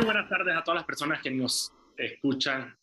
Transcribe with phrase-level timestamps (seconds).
[0.00, 2.74] Muy buenas tardes a todas las personas que nos escuchan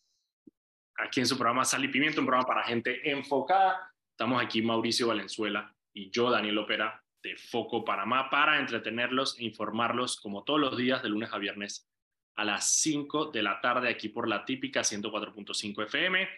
[0.94, 3.92] aquí en su programa Sal y Pimiento, un programa para gente enfocada.
[4.12, 10.20] Estamos aquí Mauricio Valenzuela y yo, Daniel Opera, de Foco Panamá, para entretenerlos e informarlos
[10.20, 11.90] como todos los días de lunes a viernes
[12.36, 16.28] a las 5 de la tarde aquí por la típica 104.5 FM.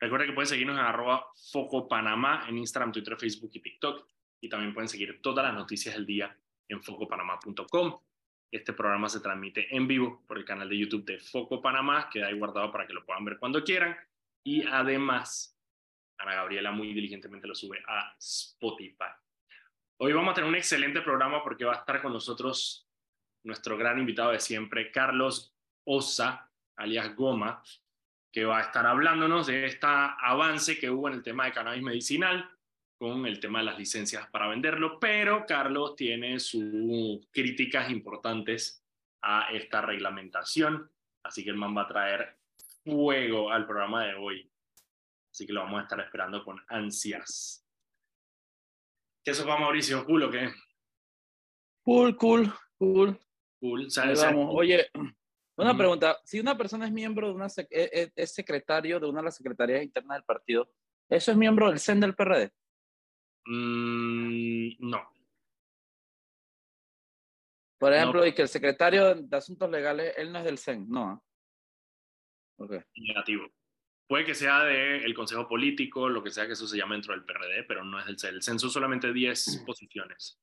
[0.00, 4.04] Recuerden que pueden seguirnos en arroba Foco Panamá en Instagram, Twitter, Facebook y TikTok.
[4.40, 8.00] Y también pueden seguir todas las noticias del día en focopanamá.com.
[8.50, 12.28] Este programa se transmite en vivo por el canal de YouTube de Foco Panamá, queda
[12.28, 13.94] ahí guardado para que lo puedan ver cuando quieran.
[14.42, 15.58] Y además,
[16.16, 19.12] Ana Gabriela muy diligentemente lo sube a Spotify.
[19.98, 22.88] Hoy vamos a tener un excelente programa porque va a estar con nosotros
[23.44, 27.62] nuestro gran invitado de siempre, Carlos Osa, alias Goma,
[28.32, 31.82] que va a estar hablándonos de este avance que hubo en el tema de cannabis
[31.82, 32.48] medicinal
[32.98, 38.84] con el tema de las licencias para venderlo, pero Carlos tiene sus críticas importantes
[39.22, 40.90] a esta reglamentación,
[41.22, 42.38] así que el man va a traer
[42.84, 44.50] fuego al programa de hoy.
[45.30, 47.64] Así que lo vamos a estar esperando con ansias.
[49.24, 50.04] ¿Qué eso va, Mauricio?
[50.04, 50.50] ¿Cool o qué?
[51.84, 53.18] Cool, cool, cool.
[53.60, 53.88] Cool.
[54.16, 54.54] Vamos.
[54.54, 54.88] Oye,
[55.56, 56.18] una pregunta.
[56.24, 59.36] Si una persona es miembro de una, e, e, es, secretario de una de las
[59.36, 60.70] secretarías internas del partido,
[61.08, 62.52] ¿eso es miembro del CEN del PRD?
[63.50, 65.10] Mm, no.
[67.78, 71.24] Por ejemplo, y que el secretario de Asuntos Legales, él no es del CEN, no.
[72.58, 72.80] Okay.
[72.96, 73.48] Negativo.
[74.06, 77.24] Puede que sea del Consejo Político, lo que sea que eso se llame dentro del
[77.24, 78.34] PRD, pero no es del CEN.
[78.34, 80.38] El CEN son solamente 10 posiciones.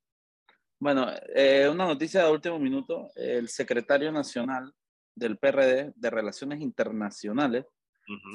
[0.80, 3.10] Bueno, eh, una noticia de último minuto.
[3.16, 4.74] El secretario nacional
[5.14, 7.66] del PRD de Relaciones Internacionales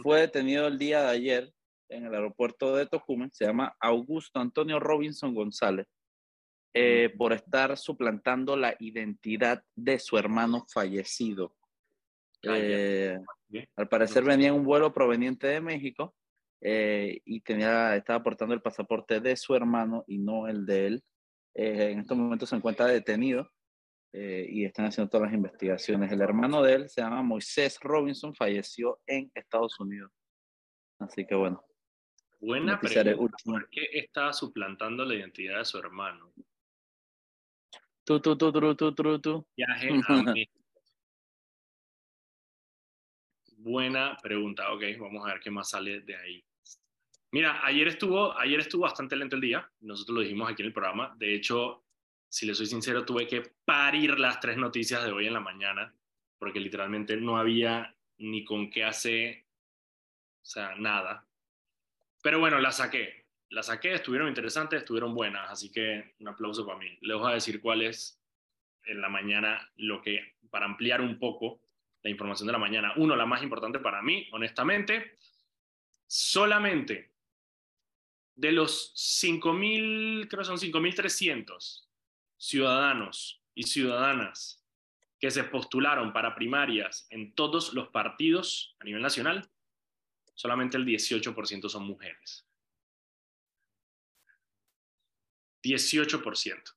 [0.02, 1.54] fue detenido el día de ayer
[1.90, 5.86] en el aeropuerto de Tocumen, se llama Augusto Antonio Robinson González,
[6.72, 11.54] eh, por estar suplantando la identidad de su hermano fallecido.
[12.42, 13.18] Eh,
[13.76, 16.14] al parecer venía en un vuelo proveniente de México
[16.62, 21.04] eh, y tenía, estaba portando el pasaporte de su hermano y no el de él.
[21.54, 23.50] en estos momentos se encuentra detenido
[24.12, 26.10] y están haciendo todas las investigaciones.
[26.10, 30.12] El hermano de él se llama Moisés Robinson, falleció en Estados Unidos.
[31.00, 31.64] Así que bueno,
[32.40, 33.36] Buena pregunta.
[33.44, 36.32] ¿Por qué estaba suplantando la identidad de su hermano?
[38.04, 39.46] Tú, tú, tú, tú, tú, tú, tú.
[43.58, 44.72] Buena pregunta.
[44.72, 46.42] Ok, vamos a ver qué más sale de ahí.
[47.32, 49.70] Mira, ayer estuvo, ayer estuvo bastante lento el día.
[49.80, 51.14] Nosotros lo dijimos aquí en el programa.
[51.16, 51.84] De hecho,
[52.28, 55.94] si le soy sincero, tuve que parir las tres noticias de hoy en la mañana
[56.40, 59.44] porque literalmente no había ni con qué hacer,
[60.42, 61.28] o sea, nada.
[62.22, 63.26] Pero bueno, la saqué.
[63.50, 66.96] La saqué, estuvieron interesantes, estuvieron buenas, así que un aplauso para mí.
[67.00, 68.20] Les voy a decir cuál es
[68.84, 71.60] en la mañana lo que, para ampliar un poco
[72.02, 72.92] la información de la mañana.
[72.96, 75.18] Uno, la más importante para mí, honestamente,
[76.06, 77.12] solamente
[78.34, 81.88] de los 5.000, creo que son 5.300
[82.36, 84.64] ciudadanos y ciudadanas
[85.18, 89.50] que se postularon para primarias en todos los partidos a nivel nacional,
[90.40, 92.46] solamente el 18% son mujeres.
[95.62, 96.76] 18%.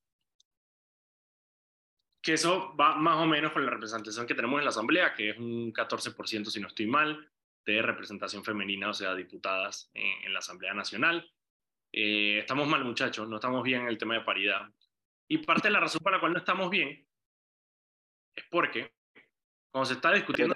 [2.22, 5.30] Que eso va más o menos con la representación que tenemos en la Asamblea, que
[5.30, 7.32] es un 14%, si no estoy mal,
[7.66, 11.32] de representación femenina, o sea, diputadas en, la Asamblea Nacional.
[11.94, 14.70] Eh, estamos mal, muchachos, no estamos bien en el tema de paridad.
[15.30, 17.08] Y parte de la razón para la cual no estamos bien
[18.36, 18.92] es porque
[19.72, 20.54] cuando se está discutiendo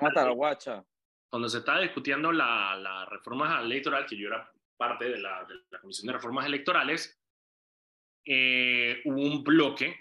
[1.30, 5.56] cuando se estaba discutiendo la, la reforma electoral, que yo era parte de la, de
[5.70, 7.20] la Comisión de Reformas Electorales,
[8.26, 9.96] eh, hubo un bloque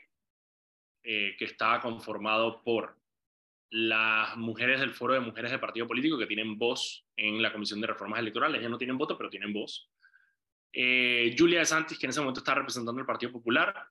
[1.02, 2.96] eh, que estaba conformado por
[3.70, 7.80] las mujeres del Foro de Mujeres del Partido Político que tienen voz en la Comisión
[7.80, 8.60] de Reformas Electorales.
[8.60, 9.90] Ellas no tienen voto, pero tienen voz.
[10.72, 13.88] Eh, Julia de Santis, que en ese momento está representando el Partido Popular.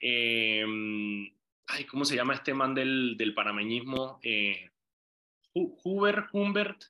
[0.00, 4.20] ay, ¿Cómo se llama este man del, del panameñismo?
[5.54, 6.84] Huber, Humbert.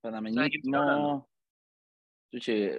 [0.00, 1.28] Panameñismo.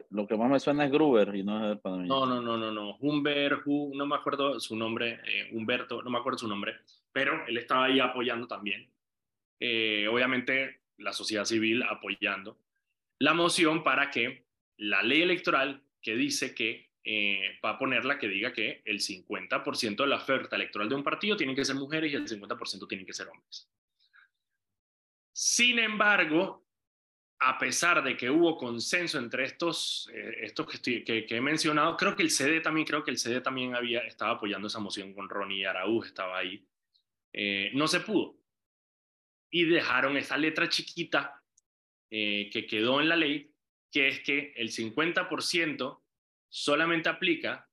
[0.10, 2.96] lo que más me suena es Gruber y no es No, no, no, no, no.
[2.98, 6.76] Humbert, no me acuerdo su nombre, eh, Humberto, no me acuerdo su nombre,
[7.12, 8.90] pero él estaba ahí apoyando también.
[9.60, 12.58] Eh, obviamente, la sociedad civil apoyando
[13.20, 14.46] la moción para que
[14.78, 19.96] la ley electoral que dice que eh, va a ponerla que diga que el 50%
[19.96, 23.06] de la oferta electoral de un partido tienen que ser mujeres y el 50% tienen
[23.06, 23.70] que ser hombres.
[25.40, 26.66] Sin embargo,
[27.42, 32.24] a pesar de que hubo consenso entre estos, eh, estos que, he mencionado, creo que
[32.24, 35.68] el CD también, creo que el CD también había, estaba apoyando esa moción con Ronnie
[35.68, 36.68] Araúz, estaba ahí.
[37.34, 38.40] eh, no se pudo.
[39.52, 41.44] Y dejaron esa letra chiquita
[42.10, 43.54] eh, que quedó en la ley,
[43.92, 46.02] que es que el 50%
[46.50, 47.70] solamente aplica,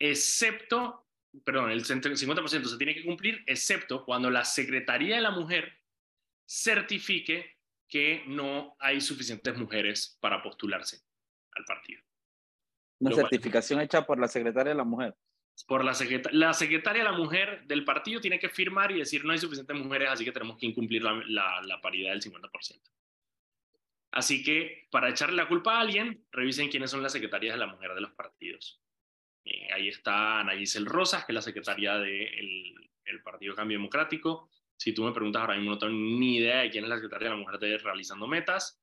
[0.00, 1.06] excepto,
[1.44, 5.75] perdón, el 50% se tiene que cumplir, excepto cuando la Secretaría de la Mujer
[6.46, 7.56] certifique
[7.88, 11.02] que no hay suficientes mujeres para postularse
[11.52, 12.02] al partido.
[12.98, 15.14] Una certificación hecha por la secretaria de la mujer.
[15.66, 15.92] Por la,
[16.32, 19.76] la secretaria de la mujer del partido tiene que firmar y decir no hay suficientes
[19.76, 22.50] mujeres, así que tenemos que incumplir la, la, paridad del 50%.
[24.12, 27.66] Así que para echarle la culpa a alguien, revisen quiénes son las secretarias de la
[27.66, 28.82] mujer de los partidos.
[29.44, 34.50] Eh, ahí está Ana Giselle Rosas, que es la secretaria del el Partido Cambio Democrático.
[34.76, 37.28] Si tú me preguntas ahora mismo, no tengo ni idea de quién es la secretaria
[37.28, 38.82] de la mujer de Realizando Metas.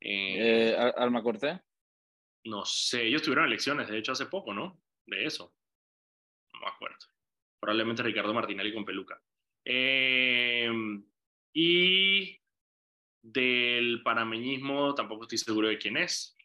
[0.00, 1.60] Eh, eh Alma Cortés.
[2.44, 4.80] No sé, ellos tuvieron elecciones, de hecho, hace poco, ¿no?
[5.06, 5.54] De eso.
[6.52, 6.98] No me acuerdo.
[7.58, 9.20] Probablemente Ricardo Martinelli con peluca.
[9.64, 11.02] Em,
[11.54, 12.38] y
[13.22, 16.36] del panameñismo tampoco estoy seguro de quién es.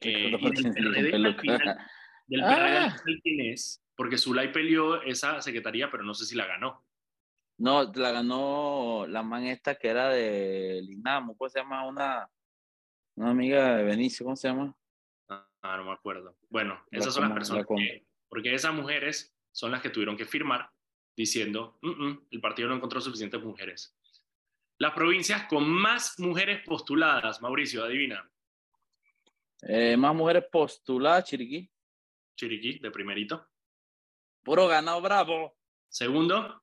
[0.00, 1.82] Eh, del PRD,
[2.26, 2.96] del ah.
[3.22, 6.84] quién es, porque Zulay peleó esa secretaría, pero no sé si la ganó.
[7.62, 11.86] No, la ganó la man esta que era de Linamo, ¿cómo se llama?
[11.86, 12.28] Una,
[13.14, 14.76] una amiga de Benicio, ¿cómo se llama?
[15.28, 16.36] Ah, no me acuerdo.
[16.48, 20.72] Bueno, esas son las personas que, porque esas mujeres son las que tuvieron que firmar
[21.16, 23.96] diciendo, mm, mm, el partido no encontró suficientes mujeres.
[24.78, 28.28] Las provincias con más mujeres postuladas, Mauricio, adivina.
[29.68, 31.70] Eh, más mujeres postuladas, Chiriquí.
[32.34, 33.48] Chiriquí, de primerito.
[34.42, 35.56] Puro ganado bravo.
[35.88, 36.61] Segundo.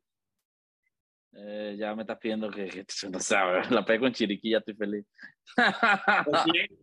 [1.31, 5.05] Eh, ya me estás pidiendo que, no sabes, la pego con Chiriquí, ya estoy feliz.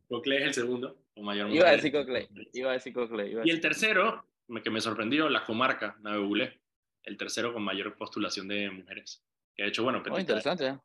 [0.09, 1.03] Cocle es el segundo.
[1.17, 2.29] Iba a decir Cocle.
[2.53, 3.41] Iba a decir Cocle.
[3.45, 4.29] y el tercero,
[4.63, 6.61] que me sorprendió, la comarca, Navegulé.
[7.03, 9.25] El tercero con mayor postulación de mujeres.
[9.55, 10.67] Que de hecho, bueno, oh, interesante.
[10.67, 10.79] ¿eh?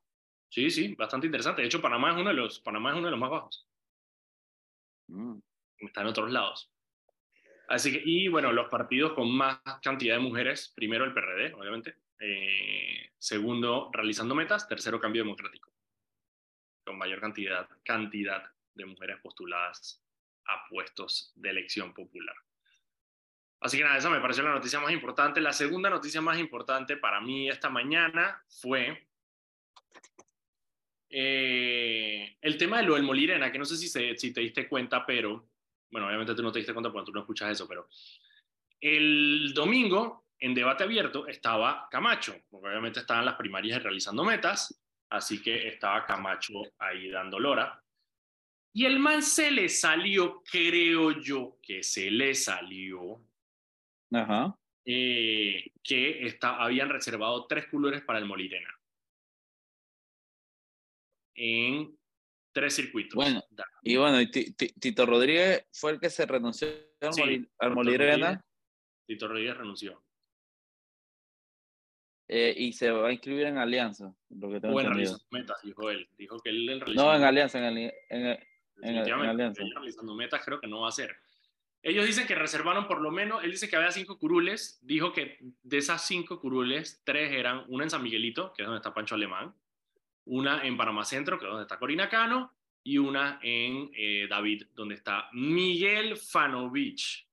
[0.50, 1.62] Sí, sí, bastante interesante.
[1.62, 3.68] De hecho, Panamá es uno de los, Panamá es uno de los más bajos.
[5.08, 5.40] Mm.
[5.80, 6.72] Está en otros lados.
[7.68, 11.96] Así que, y bueno, los partidos con más cantidad de mujeres, primero el PRD, obviamente.
[12.24, 14.68] Eh, segundo, realizando metas.
[14.68, 15.74] Tercero, cambio democrático.
[16.86, 18.44] Con mayor cantidad, cantidad
[18.76, 20.04] de mujeres postuladas
[20.46, 22.36] a puestos de elección popular.
[23.60, 25.42] Así que nada, esa me pareció la noticia más importante.
[25.42, 29.08] La segunda noticia más importante para mí esta mañana fue
[31.10, 35.06] eh, el tema de lo del Molirena, que no sé si, si te diste cuenta,
[35.06, 35.50] pero,
[35.90, 37.88] bueno, obviamente tú no te diste cuenta porque tú no escuchas eso, pero
[38.80, 45.42] el domingo en debate abierto estaba Camacho, porque obviamente estaban las primarias realizando metas, así
[45.42, 47.82] que estaba Camacho ahí dando lora.
[48.74, 53.22] Y el man se le salió, creo yo que se le salió,
[54.86, 58.74] eh, que está, habían reservado tres colores para el Molirena.
[61.36, 61.98] En
[62.52, 63.16] tres circuitos.
[63.16, 63.44] Bueno,
[63.84, 66.68] y bueno, Tito Rodríguez fue el que se renunció
[67.60, 68.44] al, Molirena.
[69.06, 70.04] Tito Rodríguez renunció.
[72.34, 74.16] Eh, y se va a inscribir en Alianza.
[74.30, 74.90] Lo que tengo en
[75.32, 76.08] metas, dijo él.
[76.18, 78.40] Dijo que él en No, en Alianza, en, en,
[78.78, 81.14] Definitivamente, realizando metas creo que no va a ser.
[81.84, 85.40] Ellos dicen que reservaron por lo menos, él dice que había cinco curules, dijo que
[85.62, 89.16] de esas cinco curules, tres eran una en San Miguelito, que es donde está Pancho
[89.16, 89.54] Alemán,
[90.24, 94.68] una en Panamá Centro, que es donde está Corina Cano, y una en eh, David,
[94.74, 97.28] donde está Miguel Fanovich.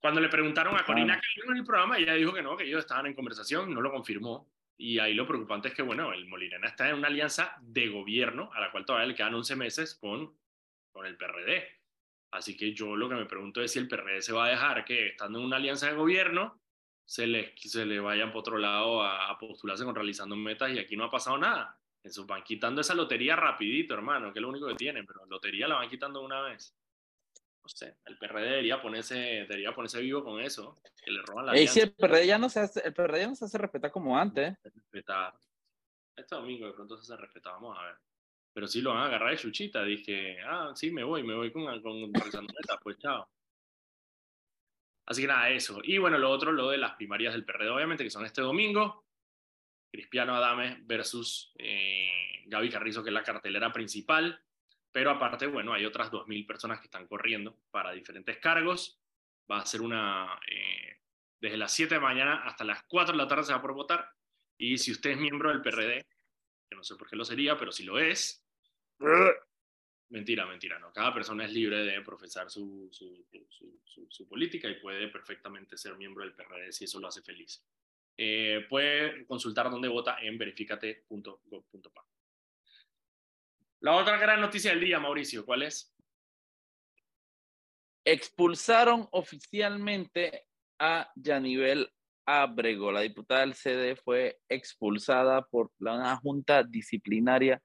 [0.00, 2.80] Cuando le preguntaron a Corina Cano en el programa, ella dijo que no, que ellos
[2.80, 4.48] estaban en conversación, no lo confirmó.
[4.76, 8.50] Y ahí lo preocupante es que, bueno, el Molirena está en una alianza de gobierno
[8.54, 10.32] a la cual todavía le quedan 11 meses con,
[10.92, 11.66] con el PRD.
[12.30, 14.84] Así que yo lo que me pregunto es si el PRD se va a dejar
[14.84, 16.60] que, estando en una alianza de gobierno,
[17.04, 20.96] se le, se le vayan por otro lado a, postularse con realizando metas y aquí
[20.96, 21.76] no ha pasado nada.
[22.02, 25.66] Eso van quitando esa lotería rapidito, hermano, que es lo único que tienen, pero lotería
[25.66, 26.77] la van quitando una vez.
[27.62, 31.54] No sé, el PRD debería ponerse, debería ponerse vivo con eso, que le roban la
[31.54, 34.18] Ey, el PRD ya no se hace, el PRD ya no se hace respetar como
[34.18, 34.56] antes.
[34.62, 35.34] Respetar.
[36.16, 37.96] Este domingo de pronto se hace respetar, vamos a ver.
[38.52, 41.52] Pero sí lo van a agarrar de chuchita, dije, ah, sí, me voy, me voy
[41.52, 42.12] con, con
[42.82, 43.28] pues chao.
[45.08, 45.80] Así que nada, eso.
[45.84, 49.06] Y bueno, lo otro, lo de las primarias del PRD, obviamente, que son este domingo.
[49.90, 52.10] Cristiano Adame versus eh,
[52.46, 54.38] Gaby Carrizo, que es la cartelera principal.
[54.92, 59.00] Pero aparte, bueno, hay otras 2.000 personas que están corriendo para diferentes cargos.
[59.50, 60.38] Va a ser una...
[60.50, 60.96] Eh,
[61.40, 64.10] desde las 7 de mañana hasta las 4 de la tarde se va por votar.
[64.56, 66.04] Y si usted es miembro del PRD,
[66.68, 68.44] que no sé por qué lo sería, pero si lo es,
[70.10, 70.92] mentira, mentira, no.
[70.92, 75.96] Cada persona es libre de profesar su, su, su, su, política y puede perfectamente ser
[75.96, 77.62] miembro del PRD si eso lo hace feliz.
[78.16, 82.07] Eh, puede consultar dónde vota en verificate.gov.pa.
[83.80, 85.94] La otra gran noticia del día, Mauricio, ¿cuál es?
[88.04, 90.46] Expulsaron oficialmente
[90.80, 91.88] a Yanivel
[92.26, 92.90] Abrego.
[92.90, 97.62] La diputada del CD fue expulsada por la Junta Disciplinaria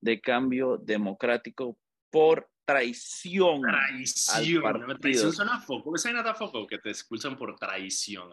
[0.00, 1.78] de Cambio Democrático
[2.10, 3.62] por traición.
[3.62, 4.66] Traición.
[4.66, 5.94] Al traición suena a foco.
[5.94, 8.30] ¿Esa nada foco que te expulsan por traición?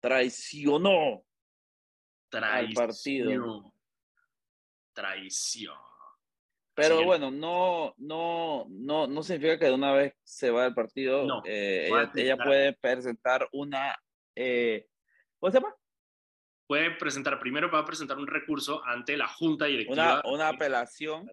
[0.00, 1.24] Traicionó
[2.30, 2.68] traición.
[2.68, 3.74] al partido.
[4.94, 5.93] Traición.
[6.74, 11.24] Pero bueno, no, no, no, no significa que de una vez se va del partido.
[11.24, 13.96] No, eh, ella, puede presentar una.
[14.34, 14.86] Eh,
[15.38, 15.74] ¿Cómo se llama?
[16.66, 20.22] Puede presentar, primero va a presentar un recurso ante la Junta Directiva.
[20.24, 21.30] Una, una apelación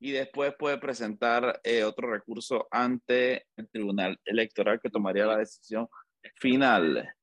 [0.00, 5.88] y después puede presentar eh, otro recurso ante el Tribunal Electoral que tomaría la decisión
[6.36, 7.14] final.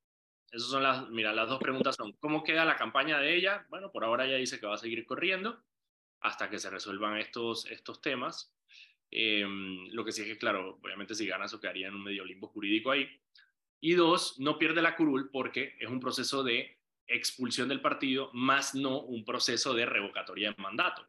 [0.52, 3.66] Esas son las, mira, las dos preguntas son, ¿cómo queda la campaña de ella?
[3.70, 5.62] Bueno, por ahora ella dice que va a seguir corriendo
[6.22, 8.54] hasta que se resuelvan estos, estos temas.
[9.10, 12.26] Em, lo que sí es que, claro, obviamente si gana eso quedaría en un medio
[12.26, 13.10] limbo jurídico ahí.
[13.80, 18.76] Y dos, no pierde la curul porque es un proceso de expulsión del partido, más
[18.76, 21.08] no un proceso de revocatoria de mandato.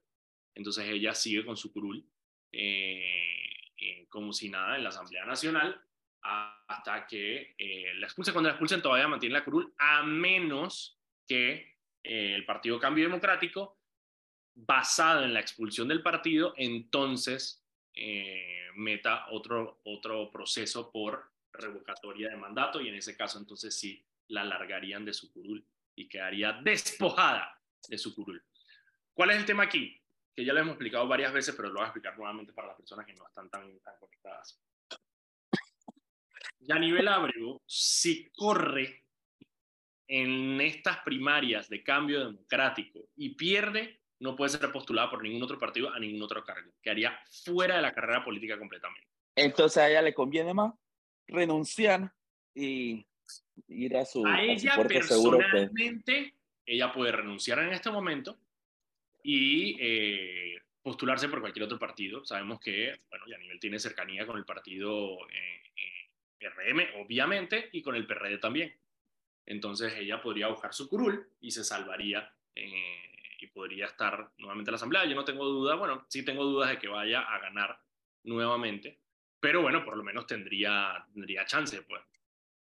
[0.55, 2.05] Entonces ella sigue con su curul
[2.53, 5.81] eh, eh, como si nada en la Asamblea Nacional
[6.21, 8.33] hasta que eh, la expulsen.
[8.33, 13.78] Cuando la expulsen todavía mantiene la curul, a menos que el Partido Cambio Democrático,
[14.67, 17.65] basado en la expulsión del partido, entonces
[18.75, 24.45] meta otro, otro proceso por revocatoria de mandato y en ese caso entonces sí la
[24.45, 25.65] largarían de su curul
[25.97, 28.43] y quedaría despojada de su curul.
[29.13, 30.01] ¿Cuál es el tema aquí?
[30.39, 32.77] que ya lo hemos explicado varias veces, pero lo voy a explicar nuevamente para las
[32.77, 34.57] personas que no están tan, tan conectadas.
[36.61, 39.05] Ya a nivel Abrego, si corre
[40.07, 45.59] en estas primarias de cambio democrático y pierde, no puede ser postulada por ningún otro
[45.59, 46.73] partido a ningún otro cargo.
[46.83, 49.09] Quedaría fuera de la carrera política completamente.
[49.37, 50.75] Entonces a ella le conviene más
[51.27, 52.13] renunciar
[52.55, 53.07] y
[53.69, 54.27] ir a su.
[54.27, 56.35] A ella personalmente,
[56.67, 58.39] ella puede renunciar en este momento
[59.23, 62.25] y eh, postularse por cualquier otro partido.
[62.25, 67.95] Sabemos que, bueno, nivel tiene cercanía con el partido eh, eh RM, obviamente, y con
[67.95, 68.75] el PRD también.
[69.45, 74.73] Entonces ella podría buscar su curul y se salvaría eh, y podría estar nuevamente en
[74.73, 75.05] la Asamblea.
[75.07, 77.81] Yo no tengo duda, bueno, sí tengo dudas de que vaya a ganar
[78.25, 79.01] nuevamente,
[79.41, 82.03] pero bueno, por lo menos tendría, tendría chance, pues,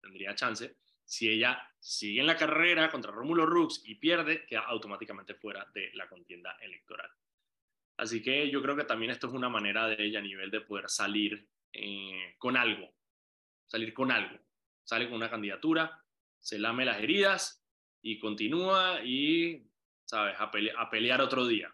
[0.01, 0.77] tendría chance
[1.11, 5.91] si ella sigue en la carrera contra Rómulo Rux y pierde, queda automáticamente fuera de
[5.93, 7.09] la contienda electoral.
[7.97, 10.61] Así que yo creo que también esto es una manera de ella a nivel de
[10.61, 12.93] poder salir eh, con algo,
[13.67, 14.39] salir con algo.
[14.83, 16.01] Sale con una candidatura,
[16.39, 17.61] se lame las heridas
[18.01, 19.69] y continúa y,
[20.11, 20.51] ¿sabes?, a,
[20.81, 21.73] a pelear otro día.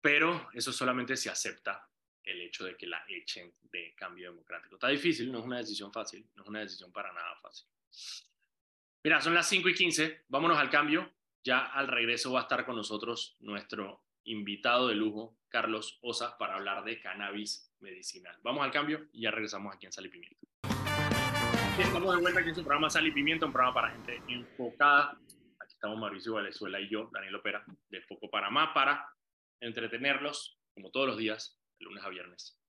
[0.00, 1.86] Pero eso solamente se acepta
[2.24, 4.76] el hecho de que la echen de cambio democrático.
[4.76, 7.68] Está difícil, no es una decisión fácil, no es una decisión para nada fácil.
[9.04, 11.12] Mira, son las 5 y 15, vámonos al cambio.
[11.44, 16.54] Ya al regreso va a estar con nosotros nuestro invitado de lujo, Carlos Osa, para
[16.54, 18.38] hablar de cannabis medicinal.
[18.42, 20.46] Vamos al cambio y ya regresamos aquí en Sal y Pimiento.
[21.78, 25.18] Estamos de vuelta aquí en su programa Sal y Pimiento, un programa para gente enfocada.
[25.80, 29.02] Estamos Mauricio Valenzuela y yo, Daniel Opera, de Foco Panamá, para
[29.60, 32.60] entretenerlos, como todos los días, lunes a viernes,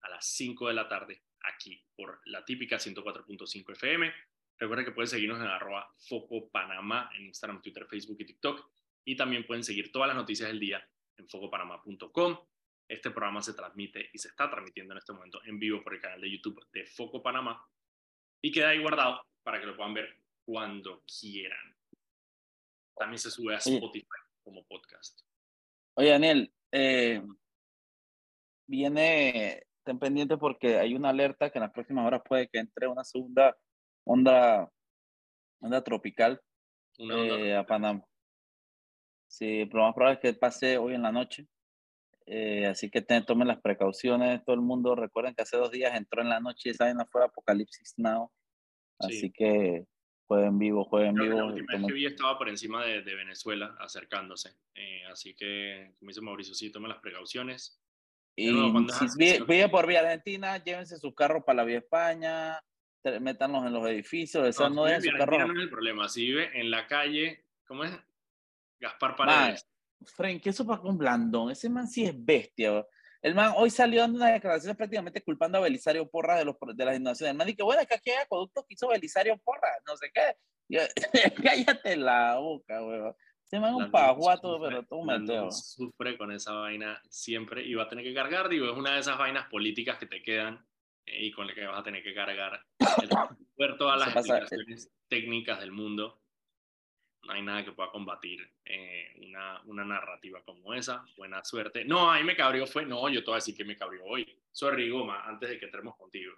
[0.00, 4.10] a las 5 de la tarde, aquí por la típica 104.5 FM.
[4.58, 8.66] Recuerden que pueden seguirnos en arroba Foco Panamá en Instagram, Twitter, Facebook y TikTok.
[9.04, 10.82] Y también pueden seguir todas las noticias del día
[11.18, 12.38] en focopanamá.com.
[12.88, 16.00] Este programa se transmite y se está transmitiendo en este momento en vivo por el
[16.00, 17.62] canal de YouTube de Foco Panamá
[18.40, 20.16] y queda ahí guardado para que lo puedan ver
[20.46, 21.74] cuando quieran.
[22.96, 24.06] También se sube a Spotify
[24.42, 25.20] como podcast.
[25.96, 27.22] Oye, Daniel, eh,
[28.66, 32.86] viene, ten pendiente porque hay una alerta que en las próximas horas puede que entre
[32.86, 33.56] una segunda
[34.04, 34.70] onda,
[35.60, 36.40] onda tropical
[36.98, 38.04] eh, a Panamá.
[39.26, 41.48] Sí, lo más probable es que pase hoy en la noche.
[42.26, 44.94] Eh, así que tomen las precauciones, todo el mundo.
[44.94, 48.30] Recuerden que hace dos días entró en la noche y esa vaina fue Apocalipsis Now.
[48.98, 49.86] Así que
[50.26, 51.38] jueguen vivo, jueguen vivo.
[51.38, 54.56] La última vez que vi estaba por encima de, de Venezuela acercándose.
[54.74, 57.80] Eh, así que, como dice Mauricio, sí, tomen las precauciones.
[58.36, 59.06] Y si
[59.46, 62.60] vive por vía Argentina, llévense su carro para la vía España,
[63.20, 65.46] métanlos en los edificios, eso no, es su carro.
[65.46, 67.92] No es el problema, si vive en la calle, ¿cómo es?
[68.80, 69.68] Gaspar Paredes.
[70.04, 71.50] Frank, ¿qué eso para un blandón?
[71.50, 72.84] Ese man sí es bestia.
[73.24, 76.84] El man hoy salió dando una declaración prácticamente culpando a Belisario Porra de, los, de
[76.84, 77.30] las inundaciones.
[77.30, 80.10] El man dice, bueno, es que aquí hay acueductos que hizo Belisario Porra, no sé
[80.12, 80.36] qué.
[81.42, 83.14] Cállate la boca, weón.
[83.44, 87.88] Se me un pajuato, pero tú me Sufre con esa vaina siempre y va a
[87.88, 90.62] tener que cargar, digo, es una de esas vainas políticas que te quedan
[91.06, 92.62] eh, y con las que vas a tener que cargar.
[93.56, 96.20] ver todas las explicaciones técnicas del mundo.
[97.22, 98.73] No hay nada que pueda combatir eh,
[99.74, 101.04] una, narrativa como esa.
[101.16, 101.84] Buena suerte.
[101.84, 104.26] No, ahí me cabrió fue, no, yo te voy a decir que me cabrió hoy.
[104.50, 106.34] Sorry, Goma, antes de que entremos contigo.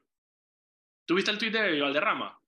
[1.06, 2.40] ¿Tuviste el tweet de Valderrama?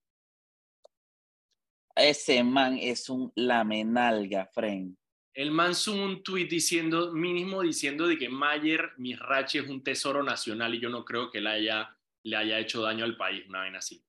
[1.95, 4.97] Ese man es un lamenalga, friend.
[5.35, 10.23] El man subió un tweet diciendo, mínimo diciendo de que Mayer Mirachi es un tesoro
[10.23, 13.63] nacional y yo no creo que le haya, le haya hecho daño al país, una
[13.63, 14.05] vez así.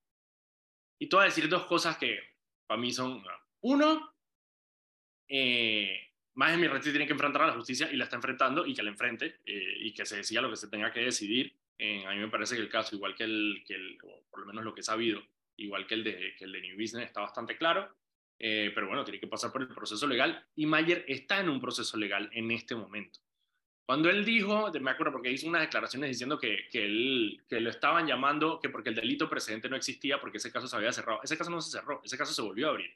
[0.99, 2.19] Y te voy a decir dos cosas que
[2.67, 3.23] para mí son,
[3.61, 4.15] uno,
[5.27, 6.08] eh,
[6.39, 8.91] Mayer Mirachi tiene que enfrentar a la justicia y la está enfrentando y que la
[8.91, 11.53] enfrente eh, y que se decida lo que se tenga que decidir.
[11.77, 13.97] Eh, a mí me parece que el caso, igual que el, que el,
[14.29, 15.21] por lo menos lo que he sabido,
[15.57, 17.93] igual que el de, que el de New Business, está bastante claro.
[18.39, 21.59] Eh, pero bueno, tiene que pasar por el proceso legal y Mayer está en un
[21.59, 23.19] proceso legal en este momento.
[23.85, 27.69] Cuando él dijo, me acuerdo porque hizo unas declaraciones diciendo que, que, él, que lo
[27.69, 31.19] estaban llamando, que porque el delito precedente no existía, porque ese caso se había cerrado.
[31.21, 32.95] Ese caso no se cerró, ese caso se volvió a abrir,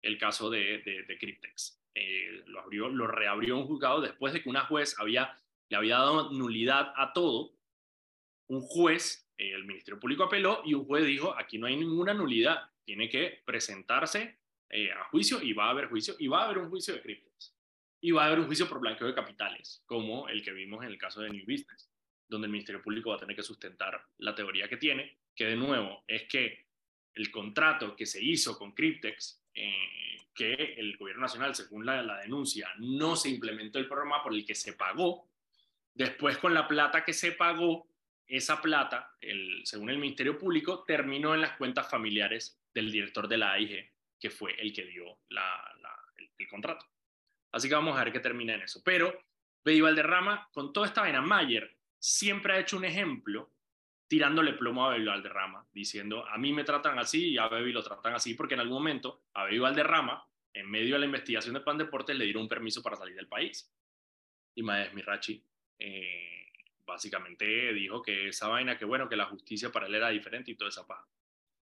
[0.00, 1.81] el caso de, de, Cryptex.
[1.94, 5.36] Eh, lo, abrió, lo reabrió un juzgado después de que una juez había,
[5.68, 7.54] le había dado nulidad a todo.
[8.48, 12.14] Un juez eh, el Ministerio Público apeló y un juez dijo, aquí no hay ninguna
[12.14, 14.38] nulidad, tiene que presentarse
[14.70, 17.02] eh, a juicio y va a haber juicio, y va a haber un juicio de
[17.02, 17.54] criptos.
[18.00, 20.90] Y va a haber un juicio por blanqueo de capitales, como el que vimos en
[20.90, 21.90] el caso de New Business,
[22.28, 25.56] donde el Ministerio Público va a tener que sustentar la teoría que tiene, que de
[25.56, 26.66] nuevo es que
[27.14, 32.68] el contrato que se hizo con Cryptex, eh, que el gobierno nacional, según la, denuncia,
[32.78, 35.28] no se implementó el programa por el que se pagó,
[35.94, 37.86] después con la plata que se pagó,
[38.26, 39.14] esa plata,
[39.64, 44.30] según el Ministerio Público, terminó en las cuentas familiares del director de la AIG, que
[44.30, 46.86] fue el que dio el, contrato.
[47.50, 48.80] Así que vamos a ver qué termina en eso.
[48.82, 49.22] Pero
[49.64, 53.50] Betty Valderrama, con toda esta vaina, Mayer siempre ha hecho un ejemplo
[54.12, 57.82] tirándole plomo a Baby Valderrama, diciendo, a mí me tratan así y a Baby lo
[57.82, 61.60] tratan así, porque en algún momento a Baby Valderrama, en medio de la investigación de
[61.60, 63.72] Pan Deportes, le dieron un permiso para salir del país.
[64.54, 65.42] Y Maes Mirachi
[65.78, 66.44] eh,
[66.84, 70.56] básicamente dijo que esa vaina, que bueno, que la justicia para él era diferente y
[70.56, 71.08] toda esa paja.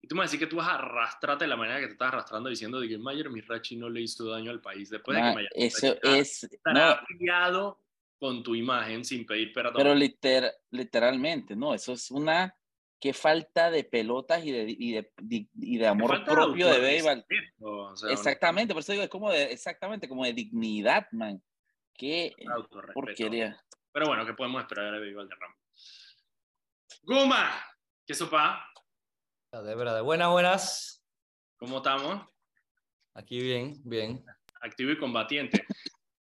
[0.00, 2.12] Y tú me decís que tú vas a arrastrarte de la manera que te estás
[2.12, 5.34] arrastrando diciendo de que Mayer Mirachi no le hizo daño al país después de que
[5.34, 7.02] Mayer eso es, estará
[7.50, 7.78] no,
[8.18, 9.74] con tu imagen sin pedir perdón.
[9.76, 12.54] Pero liter, literalmente, no, eso es una
[13.00, 15.12] que falta de pelotas y de, y de,
[15.54, 17.24] y de amor propio de, Béisbol.
[18.10, 21.40] exactamente, por eso digo, es como de, exactamente, como de dignidad, man.
[21.94, 22.34] Qué
[22.94, 23.60] porquería.
[23.92, 25.56] Pero bueno, ¿qué podemos esperar de Valderrama?
[27.02, 27.64] Guma,
[28.06, 28.64] ¿qué sopa?
[29.50, 31.04] De verdad, buenas, buenas.
[31.56, 32.24] ¿Cómo estamos?
[33.14, 34.24] Aquí bien, bien.
[34.60, 35.66] Activo y combatiente.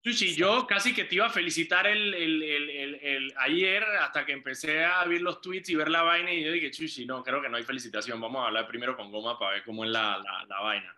[0.06, 4.30] Chuchi, yo casi que te iba a felicitar el, el, el, el, ayer hasta que
[4.30, 7.42] empecé a ver los tweets y ver la vaina y yo dije, Chuchi, no, creo
[7.42, 8.20] que no hay felicitación.
[8.20, 10.96] Vamos a hablar primero con Goma para ver cómo es la, la, la vaina.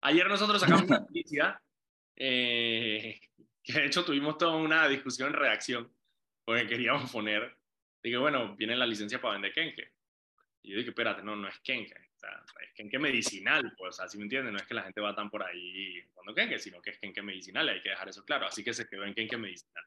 [0.00, 1.60] Ayer nosotros sacamos una noticia
[2.16, 3.20] eh,
[3.62, 5.92] que de hecho tuvimos toda una discusión en reacción
[6.46, 7.54] porque queríamos poner,
[8.02, 9.92] dije, bueno, viene la licencia para vender kenke.
[10.62, 14.18] Y yo dije, espérate, no, no es kenke, o sea, es kenke medicinal, pues, así
[14.18, 16.90] me entienden, no es que la gente va tan por ahí cuando kenke, sino que
[16.90, 19.84] es kenke medicinal, hay que dejar eso claro, así que se quedó en kenke medicinal.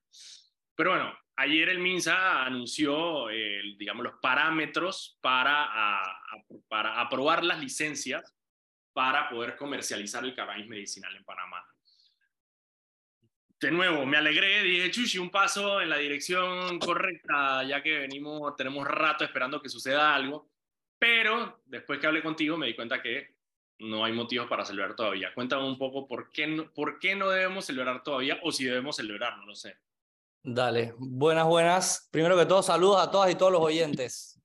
[0.75, 6.01] Pero bueno, ayer el MINSA anunció, digamos, los parámetros para,
[6.67, 8.35] para aprobar las licencias
[8.93, 11.65] para poder comercializar el cannabis medicinal en Panamá.
[13.59, 18.55] De nuevo, me alegré, dije, chuchi, un paso en la dirección correcta, ya que venimos,
[18.55, 20.50] tenemos rato esperando que suceda algo,
[21.01, 23.33] pero después que hablé contigo me di cuenta que
[23.79, 25.33] no hay motivos para celebrar todavía.
[25.33, 28.97] Cuéntame un poco por qué no, por qué no debemos celebrar todavía o si debemos
[28.97, 29.75] celebrar, no lo sé.
[30.43, 32.07] Dale, buenas, buenas.
[32.11, 34.39] Primero que todo, saludos a todas y todos los oyentes.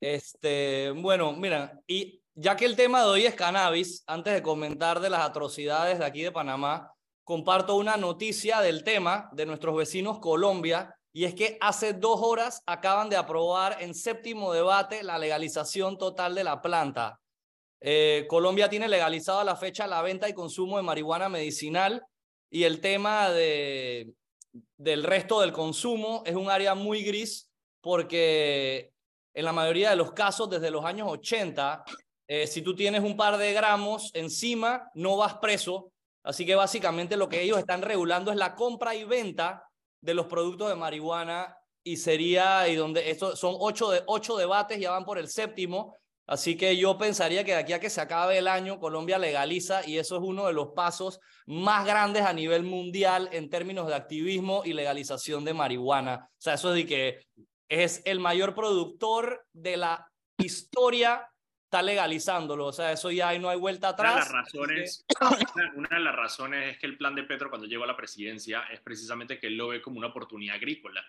[0.00, 5.00] Este, bueno, mira, y ya que el tema de hoy es cannabis, antes de comentar
[5.00, 6.92] de las atrocidades de aquí de Panamá,
[7.24, 12.62] comparto una noticia del tema de nuestros vecinos Colombia, y es que hace dos horas
[12.66, 17.20] acaban de aprobar en séptimo debate la legalización total de la planta.
[17.80, 22.02] Eh, Colombia tiene legalizado a la fecha la venta y consumo de marihuana medicinal
[22.50, 24.14] y el tema de,
[24.76, 28.92] del resto del consumo es un área muy gris porque
[29.34, 31.84] en la mayoría de los casos desde los años 80,
[32.28, 35.92] eh, si tú tienes un par de gramos encima, no vas preso
[36.24, 39.68] Así que básicamente lo que ellos están regulando es la compra y venta
[40.02, 44.78] de los productos de marihuana y sería, y donde esto son ocho, de, ocho debates,
[44.78, 48.00] ya van por el séptimo, Así que yo pensaría que de aquí a que se
[48.00, 52.32] acabe el año, Colombia legaliza y eso es uno de los pasos más grandes a
[52.32, 56.28] nivel mundial en términos de activismo y legalización de marihuana.
[56.30, 57.26] O sea, eso es de que
[57.68, 61.28] es el mayor productor de la historia
[61.72, 62.66] está legalizándolo.
[62.66, 64.12] O sea, eso ya ahí no hay vuelta atrás.
[64.12, 65.06] Una de, las razones,
[65.74, 68.64] una, de las razones es que el plan de Petro cuando llegó a la presidencia
[68.70, 71.02] es precisamente que él lo ve como una oportunidad agrícola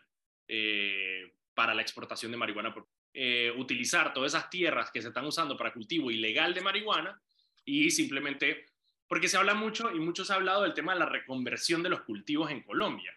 [0.47, 2.73] eh, para la exportación de marihuana.
[3.13, 7.21] Eh, utilizar todas esas tierras que se están usando para cultivo ilegal de marihuana
[7.65, 8.67] y simplemente,
[9.06, 11.89] porque se habla mucho y mucho se ha hablado del tema de la reconversión de
[11.89, 13.13] los cultivos en Colombia.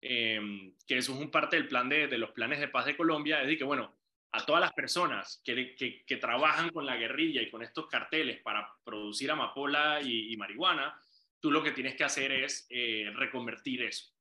[0.00, 2.96] Eh, que eso es un parte del plan de, de los planes de paz de
[2.96, 3.94] Colombia, es decir, que bueno,
[4.32, 5.74] a todas las personas que,
[6.06, 11.00] que, trabajan con la guerrilla y con estos carteles para producir amapola y, marihuana,
[11.40, 14.12] tú lo que tienes que hacer es eh, reconvertir eso.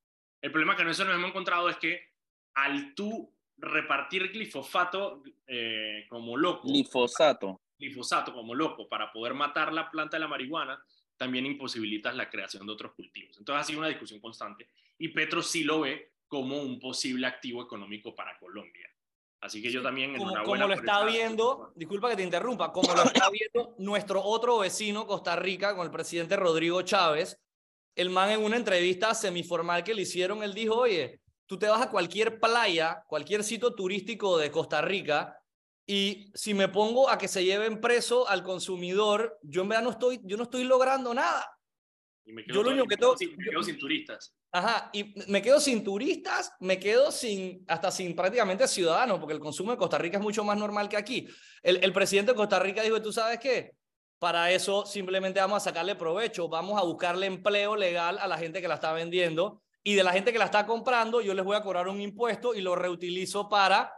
[0.42, 2.14] El problema que nosotros nos hemos encontrado es que
[2.54, 7.62] al tú repartir glifosato eh, como loco, glifosato.
[7.78, 10.82] glifosato como loco para poder matar la planta de la marihuana,
[11.18, 13.38] también imposibilitas la creación de otros cultivos.
[13.38, 17.64] Entonces ha sido una discusión constante y Petro sí lo ve como un posible activo
[17.64, 18.90] económico para Colombia.
[19.46, 20.18] Así que yo también...
[20.18, 24.58] Como, como lo está viendo, disculpa que te interrumpa, como lo está viendo nuestro otro
[24.58, 27.38] vecino, Costa Rica, con el presidente Rodrigo Chávez,
[27.96, 31.80] el man en una entrevista semiformal que le hicieron, él dijo, oye, tú te vas
[31.80, 35.38] a cualquier playa, cualquier sitio turístico de Costa Rica,
[35.86, 39.92] y si me pongo a que se lleven preso al consumidor, yo en verdad no
[39.92, 41.55] estoy, yo no estoy logrando nada.
[42.48, 43.16] Yo lo único que tengo...
[43.38, 44.36] Me quedo sin turistas.
[44.52, 49.40] Ajá, y me quedo sin turistas, me quedo sin, hasta sin prácticamente ciudadanos, porque el
[49.40, 51.28] consumo de Costa Rica es mucho más normal que aquí.
[51.62, 53.76] El, el presidente de Costa Rica dijo, ¿tú sabes qué?
[54.20, 58.62] Para eso simplemente vamos a sacarle provecho, vamos a buscarle empleo legal a la gente
[58.62, 61.56] que la está vendiendo y de la gente que la está comprando yo les voy
[61.56, 63.94] a cobrar un impuesto y lo reutilizo para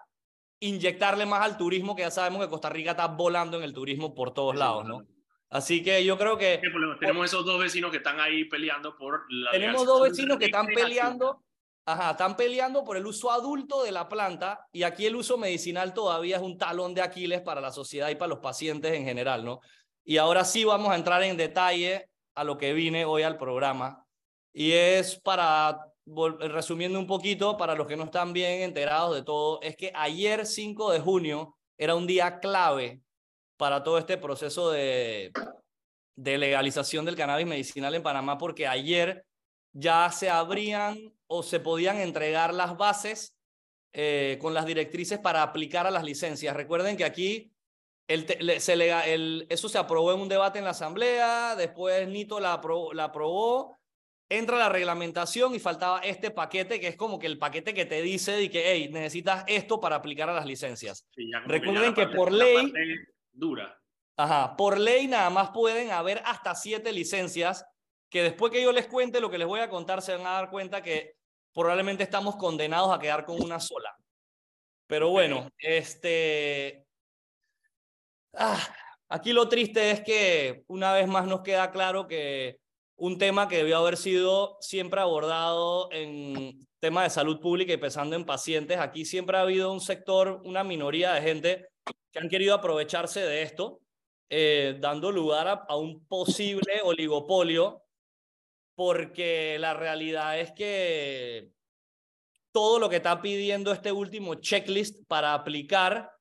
[0.60, 4.14] inyectarle más al turismo, que ya sabemos que Costa Rica está volando en el turismo
[4.14, 5.06] por todos lados, ¿no?
[5.50, 6.62] Así que yo creo que...
[7.00, 9.52] Tenemos esos dos vecinos que están ahí peleando por la...
[9.52, 11.44] Tenemos dos vecinos que están peleando,
[11.86, 15.94] ajá, están peleando por el uso adulto de la planta y aquí el uso medicinal
[15.94, 19.46] todavía es un talón de Aquiles para la sociedad y para los pacientes en general,
[19.46, 19.62] ¿no?
[20.04, 24.06] Y ahora sí vamos a entrar en detalle a lo que vine hoy al programa
[24.54, 25.80] y es para,
[26.40, 30.46] resumiendo un poquito, para los que no están bien enterados de todo, es que ayer
[30.46, 33.02] 5 de junio era un día clave
[33.58, 35.32] para todo este proceso de,
[36.16, 39.26] de legalización del cannabis medicinal en Panamá, porque ayer
[39.74, 43.36] ya se abrían o se podían entregar las bases
[43.94, 46.56] eh, con las directrices para aplicar a las licencias.
[46.56, 47.52] Recuerden que aquí
[48.08, 48.26] el,
[48.60, 48.74] se
[49.14, 53.06] el, eso se aprobó en un debate en la Asamblea, después Nito la aprobó, la
[53.06, 53.78] aprobó,
[54.30, 58.02] entra la reglamentación y faltaba este paquete que es como que el paquete que te
[58.02, 61.06] dice y que, hey, necesitas esto para aplicar a las licencias.
[61.46, 62.72] Recuerden que, por ley
[63.38, 63.80] dura.
[64.18, 67.66] Ajá, por ley nada más pueden haber hasta siete licencias
[68.10, 70.32] que después que yo les cuente lo que les voy a contar se van a
[70.32, 71.16] dar cuenta que
[71.54, 73.96] probablemente estamos condenados a quedar con una sola.
[74.88, 76.86] Pero bueno, este...
[78.34, 78.60] Ah,
[79.10, 82.60] aquí lo triste es que una vez más nos queda claro que
[82.96, 88.16] un tema que debió haber sido siempre abordado en temas de salud pública y pensando
[88.16, 91.68] en pacientes, aquí siempre ha habido un sector, una minoría de gente
[92.12, 93.82] que han querido aprovecharse de esto,
[94.30, 97.84] eh, dando lugar a, un posible oligopolio,
[98.76, 101.52] porque la realidad es que
[102.52, 106.12] todo lo que está pidiendo este último checklist para aplicar,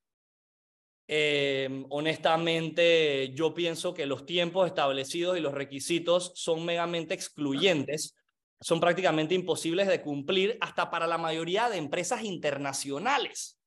[1.09, 8.15] eh, honestamente, yo pienso que los tiempos establecidos y los requisitos son megamente excluyentes,
[8.61, 13.59] son prácticamente imposibles de cumplir hasta para la mayoría de empresas internacionales.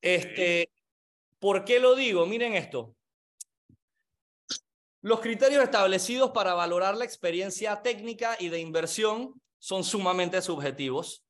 [0.00, 0.70] Este,
[1.46, 2.26] ¿Por qué lo digo?
[2.26, 2.96] Miren esto.
[5.00, 11.24] Los criterios establecidos para valorar la experiencia técnica y de inversión son sumamente subjetivos.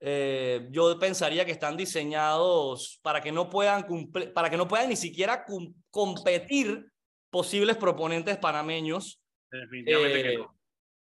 [0.00, 3.86] Eh, yo pensaría que están diseñados para que no puedan
[4.34, 5.46] para que no puedan ni siquiera
[5.92, 6.90] competir
[7.30, 9.22] posibles proponentes panameños.
[9.52, 10.46] Definitivamente eh,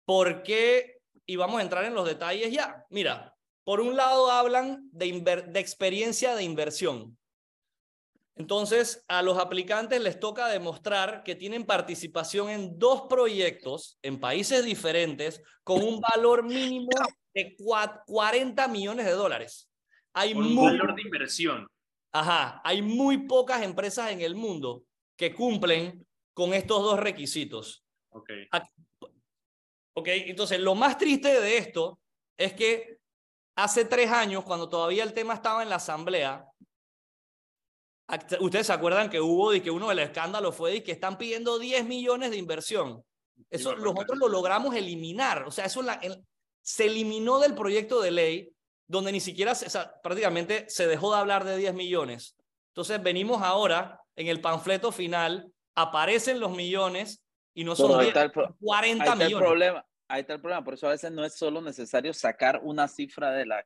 [0.06, 0.96] ¿Por qué?
[1.26, 2.86] Y vamos a entrar en los detalles ya.
[2.88, 7.18] Mira, por un lado hablan de, de experiencia de inversión.
[8.36, 14.62] Entonces, a los aplicantes les toca demostrar que tienen participación en dos proyectos en países
[14.62, 16.90] diferentes con un valor mínimo
[17.34, 17.56] de
[18.06, 19.70] 40 millones de dólares.
[20.12, 21.66] Hay un valor de inversión.
[22.12, 24.84] Ajá, hay muy pocas empresas en el mundo
[25.16, 27.84] que cumplen con estos dos requisitos.
[28.10, 28.30] Ok.
[29.94, 31.98] Ok, entonces lo más triste de esto
[32.36, 32.98] es que
[33.56, 36.46] hace tres años, cuando todavía el tema estaba en la asamblea,
[38.40, 41.58] Ustedes se acuerdan que hubo y que uno del escándalo fue y que están pidiendo
[41.58, 43.02] 10 millones de inversión.
[43.50, 45.42] Eso nosotros lo logramos eliminar.
[45.44, 45.82] O sea, eso
[46.62, 48.52] se eliminó del proyecto de ley
[48.88, 49.52] donde ni siquiera,
[50.02, 52.36] prácticamente se dejó de hablar de 10 millones.
[52.68, 57.22] Entonces venimos ahora, en el panfleto final, aparecen los millones
[57.54, 58.14] y no son 10,
[58.60, 59.32] 40 ahí millones.
[59.32, 62.60] El problema, ahí está el problema, por eso a veces no es solo necesario sacar
[62.62, 63.64] una cifra de, la,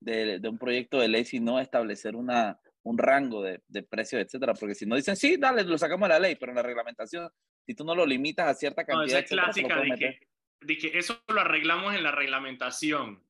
[0.00, 4.54] de, de un proyecto de ley, sino establecer una, un rango de, de precios, etcétera,
[4.54, 7.30] porque si no dicen, sí, dale, lo sacamos de la ley, pero en la reglamentación,
[7.66, 9.00] si tú no lo limitas a cierta cantidad...
[9.00, 10.20] No, esa es clásica de que,
[10.60, 13.24] de que eso lo arreglamos en la reglamentación.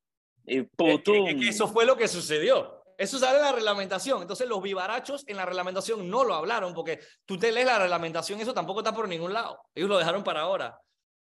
[0.47, 2.83] Y eso fue lo que sucedió.
[2.99, 4.23] Eso sale en la reglamentación.
[4.23, 8.41] Entonces los vivarachos en la reglamentación no lo hablaron porque tú te lees la reglamentación,
[8.41, 9.61] eso tampoco está por ningún lado.
[9.75, 10.79] Ellos lo dejaron para ahora.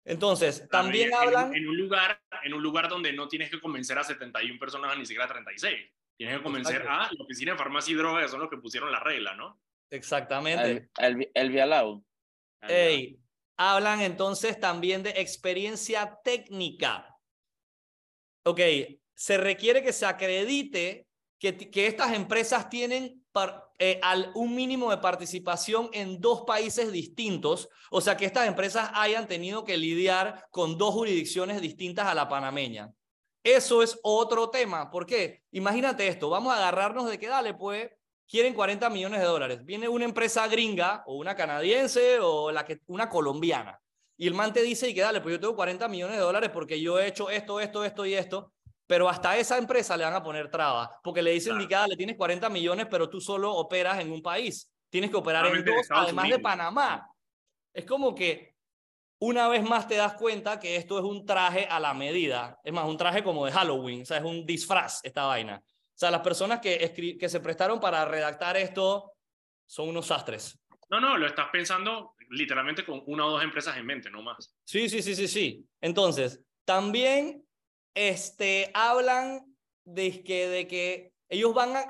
[0.05, 1.55] Entonces, también hablan...
[1.55, 5.07] En un, lugar, en un lugar donde no tienes que convencer a 71 personas, ni
[5.07, 5.93] siquiera a 36.
[6.23, 9.01] Tienes que convencer a la oficina de farmacia y drogas, son los que pusieron la
[9.01, 9.61] regla, ¿no?
[9.91, 10.89] Exactamente.
[10.99, 12.05] El, el, Vialau.
[12.61, 13.19] Hey,
[13.57, 17.19] hablan entonces también de experiencia técnica.
[18.45, 18.61] Ok,
[19.17, 21.09] se requiere que se acredite
[21.41, 23.25] que, que estas empresas tienen
[23.81, 28.93] eh, al, un mínimo de participación en dos países distintos, o sea que estas empresas
[28.95, 32.93] hayan tenido que lidiar con dos jurisdicciones distintas a la panameña.
[33.43, 34.91] Eso es otro tema.
[34.91, 35.43] ¿Por qué?
[35.51, 37.91] Imagínate esto, vamos a agarrarnos de que dale, pues,
[38.29, 39.65] quieren 40 millones de dólares.
[39.65, 43.81] Viene una empresa gringa o una canadiense o la que, una colombiana.
[44.17, 46.51] Y el man te dice y que dale, pues yo tengo 40 millones de dólares
[46.53, 48.53] porque yo he hecho esto, esto, esto y esto
[48.93, 51.89] pero hasta esa empresa le van a poner trabas, porque le dicen, claro.
[51.89, 54.71] le tienes 40 millones, pero tú solo operas en un país.
[54.91, 57.09] Tienes que operar en dos, además de Panamá.
[57.73, 58.52] Es como que
[59.23, 62.59] una vez más te das cuenta que esto es un traje a la medida.
[62.65, 65.63] Es más, un traje como de Halloween, o sea, es un disfraz esta vaina.
[65.65, 69.13] O sea, las personas que, que se prestaron para redactar esto
[69.65, 70.59] son unos sastres.
[70.91, 74.57] No, no, lo estás pensando literalmente con una o dos empresas en mente, no más.
[74.65, 75.69] Sí, sí, sí, sí, sí.
[75.81, 77.47] Entonces, también
[77.95, 79.55] este, hablan
[79.85, 81.85] de que, de que ellos van a,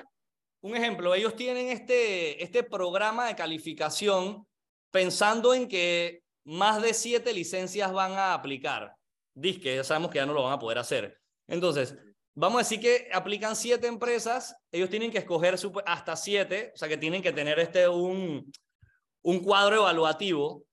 [0.60, 4.46] un ejemplo, ellos tienen este, este programa de calificación
[4.90, 8.94] pensando en que más de siete licencias van a aplicar.
[9.34, 11.18] Dice que ya sabemos que ya no lo van a poder hacer.
[11.46, 11.96] Entonces,
[12.34, 16.88] vamos a decir que aplican siete empresas, ellos tienen que escoger hasta siete, o sea
[16.88, 18.52] que tienen que tener este un,
[19.22, 20.66] un cuadro evaluativo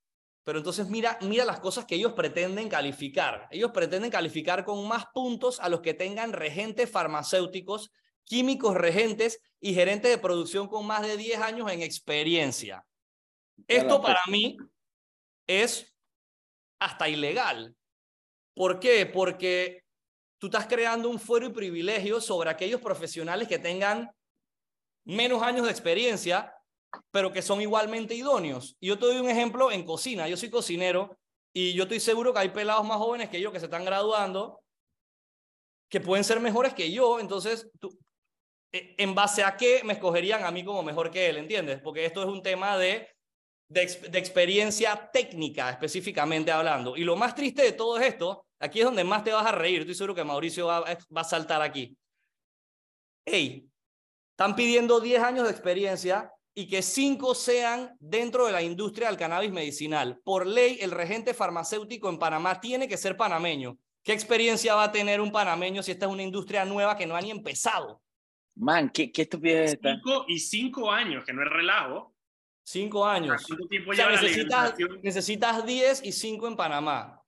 [0.49, 3.47] pero entonces mira, mira las cosas que ellos pretenden calificar.
[3.51, 7.91] Ellos pretenden calificar con más puntos a los que tengan regentes farmacéuticos,
[8.23, 12.83] químicos regentes y gerentes de producción con más de 10 años en experiencia.
[13.67, 14.57] Esto para mí
[15.49, 15.93] es
[16.79, 17.75] hasta ilegal.
[18.55, 19.05] ¿Por qué?
[19.05, 19.83] Porque
[20.37, 24.09] tú estás creando un fuero y privilegio sobre aquellos profesionales que tengan
[25.05, 26.53] menos años de experiencia
[27.11, 28.75] pero que son igualmente idóneos.
[28.79, 30.27] Y yo te doy un ejemplo en cocina.
[30.27, 31.17] Yo soy cocinero
[31.53, 34.61] y yo estoy seguro que hay pelados más jóvenes que yo que se están graduando
[35.89, 37.19] que pueden ser mejores que yo.
[37.19, 37.69] Entonces,
[38.71, 41.37] eh, ¿en base a qué me escogerían a mí como mejor que él?
[41.37, 41.81] ¿Entiendes?
[41.81, 43.07] Porque esto es un tema de,
[43.69, 43.83] de,
[44.17, 46.97] experiencia técnica, específicamente hablando.
[46.97, 49.81] Y lo más triste de todo esto, aquí es donde más te vas a reír.
[49.81, 51.95] Estoy seguro que Mauricio va, va a saltar aquí.
[53.25, 53.69] Hey,
[54.31, 59.17] están pidiendo 10 años de experiencia y que cinco sean dentro de la industria del
[59.17, 60.19] cannabis medicinal.
[60.23, 63.77] Por ley, el regente farmacéutico en Panamá tiene que ser panameño.
[64.03, 67.15] ¿Qué experiencia va a tener un panameño si esta es una industria nueva que no
[67.15, 68.01] ha ni empezado?
[68.55, 69.93] Man, qué, qué estupidez está.
[69.95, 72.15] Cinco y cinco años, que no es relajo.
[72.71, 73.43] Cinco años.
[73.49, 77.19] o necesitas, necesitas diez y cinco en Panamá.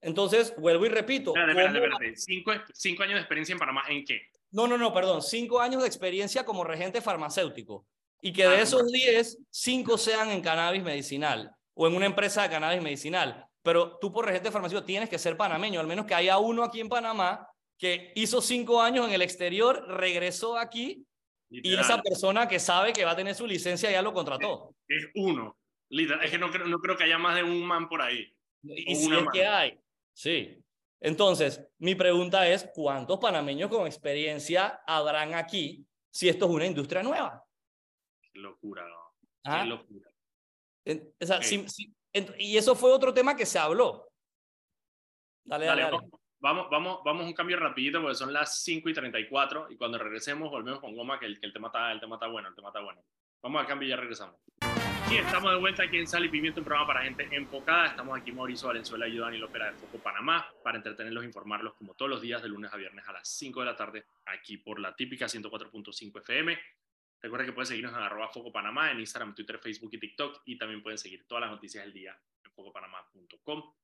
[0.00, 1.32] Entonces, vuelvo y repito.
[1.36, 4.22] Espérate, espérate, Cinco, cinco años de experiencia en Panamá, ¿en qué?
[4.50, 5.22] No, no, no, perdón.
[5.22, 7.86] Cinco años de experiencia como regente farmacéutico
[8.20, 12.42] y que de ah, esos 10, 5 sean en cannabis medicinal o en una empresa
[12.42, 13.46] de cannabis medicinal.
[13.62, 16.80] Pero tú por regente farmacéutico tienes que ser panameño, al menos que haya uno aquí
[16.80, 17.46] en Panamá
[17.78, 21.06] que hizo 5 años en el exterior, regresó aquí
[21.50, 24.74] y esa persona que sabe que va a tener su licencia ya lo contrató.
[24.86, 25.56] Es, uno.
[25.88, 28.32] Literal, es que no creo, no creo que haya más de un man por ahí.
[28.62, 29.80] Y si es que hay.
[30.12, 30.62] Sí.
[31.00, 37.02] Entonces, mi pregunta es, ¿cuántos panameños con experiencia habrán aquí si esto es una industria
[37.02, 37.44] nueva?
[38.34, 39.16] locura, ¿no?
[39.44, 39.64] Ah.
[39.64, 40.10] locura.
[42.38, 44.12] y eso fue otro tema que se habló.
[45.44, 45.90] Dale, dale,
[46.40, 50.50] Vamos, vamos, vamos un cambio rapidito porque son las 5 y 34 y cuando regresemos
[50.50, 52.68] volvemos con Goma que el, que el, tema, está, el tema está bueno, el tema
[52.68, 53.02] está bueno.
[53.42, 54.36] Vamos al cambio y ya regresamos.
[55.10, 57.86] Y estamos de vuelta aquí en Sal y Pimiento, un programa para gente enfocada.
[57.86, 61.94] Estamos aquí Mauricio Valenzuela y Dani López de Foco Panamá para entretenerlos e informarlos como
[61.94, 64.78] todos los días de lunes a viernes a las 5 de la tarde aquí por
[64.78, 66.58] la típica 104.5 FM
[67.22, 70.42] Recuerda que pueden seguirnos en arroba Foco Panamá, en Instagram, Twitter, Facebook y TikTok.
[70.46, 73.74] Y también pueden seguir todas las noticias del día en focopanamá.com.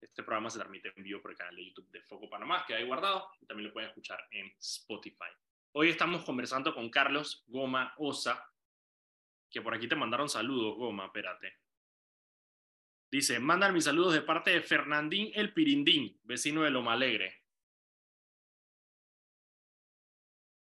[0.00, 2.74] Este programa se transmite en vivo por el canal de YouTube de Foco Panamá, que
[2.74, 3.28] hay guardado.
[3.40, 5.30] Y también lo pueden escuchar en Spotify.
[5.72, 8.48] Hoy estamos conversando con Carlos Goma Osa,
[9.50, 11.58] que por aquí te mandaron saludos, Goma, espérate.
[13.10, 17.42] Dice, mandan mis saludos de parte de Fernandín El Pirindín, vecino de Loma Alegre.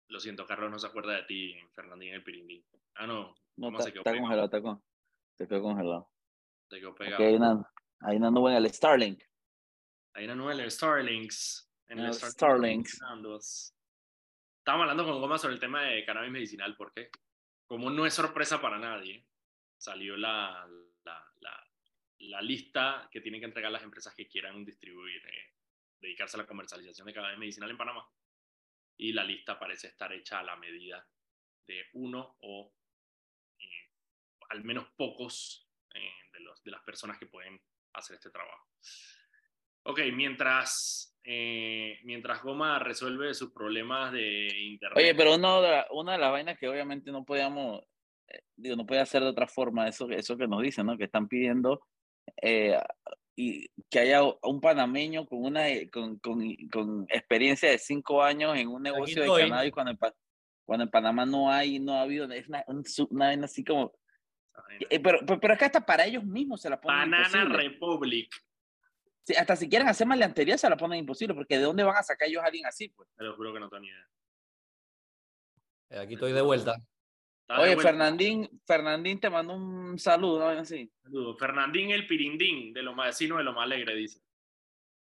[0.09, 2.65] Lo siento, Carlos no se acuerda de ti, Fernandín El Pirindín.
[2.95, 3.35] Ah, no.
[3.57, 4.83] No, está, está congelado, está con,
[5.39, 6.11] se quedó congelado.
[6.69, 7.33] Se quedó pegado.
[7.33, 7.72] una,
[8.05, 9.23] hay una nube en el Starlink.
[10.15, 11.71] Hay una nube en el Starlinks.
[11.89, 12.95] En el, el Starlinks.
[14.59, 17.11] Estábamos hablando con Goma sobre el tema de cannabis medicinal, porque
[17.67, 19.27] como no es sorpresa para nadie,
[19.77, 20.69] salió la,
[21.05, 21.71] la, la,
[22.19, 25.55] la lista que tienen que entregar las empresas que quieran distribuir, eh,
[26.01, 28.09] dedicarse a la comercialización de cannabis medicinal en Panamá
[28.97, 31.07] y la lista parece estar hecha a la medida
[31.67, 32.73] de uno o
[33.59, 33.91] eh,
[34.51, 37.61] al menos pocos eh, de, los, de las personas que pueden
[37.95, 38.67] hacer este trabajo.
[39.85, 44.97] Ok, mientras, eh, mientras Goma resuelve sus problemas de internet.
[44.97, 47.83] Oye, pero una de, una de las vainas que obviamente no podíamos,
[48.57, 50.97] digo, no puede hacer de otra forma, eso, eso que nos dicen, ¿no?
[50.97, 51.81] Que están pidiendo
[53.35, 58.57] y que haya un panameño con una eh, con, con, con experiencia de cinco años
[58.57, 59.99] en un negocio de cannabis cuando en,
[60.65, 62.65] cuando en Panamá no hay, no ha habido, es una,
[63.11, 63.93] una, así como...
[64.91, 68.31] Eh, pero, pero, es que hasta para ellos mismos se la ponen Banana Republic.
[69.25, 72.03] Sí, hasta si quieren hacer maleantería se la ponen imposible, porque ¿de dónde van a
[72.03, 72.89] sacar ellos a alguien así?
[72.89, 73.09] Pues?
[73.17, 74.09] Te lo juro que no tengo ni idea.
[75.91, 76.77] Eh, aquí estoy de vuelta.
[77.59, 80.61] Oye, Fernandín, Fernandín te mandó un saludo, ¿no?
[80.61, 80.91] Así.
[81.03, 81.37] Saludo.
[81.37, 84.21] Fernandín el Pirindín, de lo vecinos de lo más alegre, dice.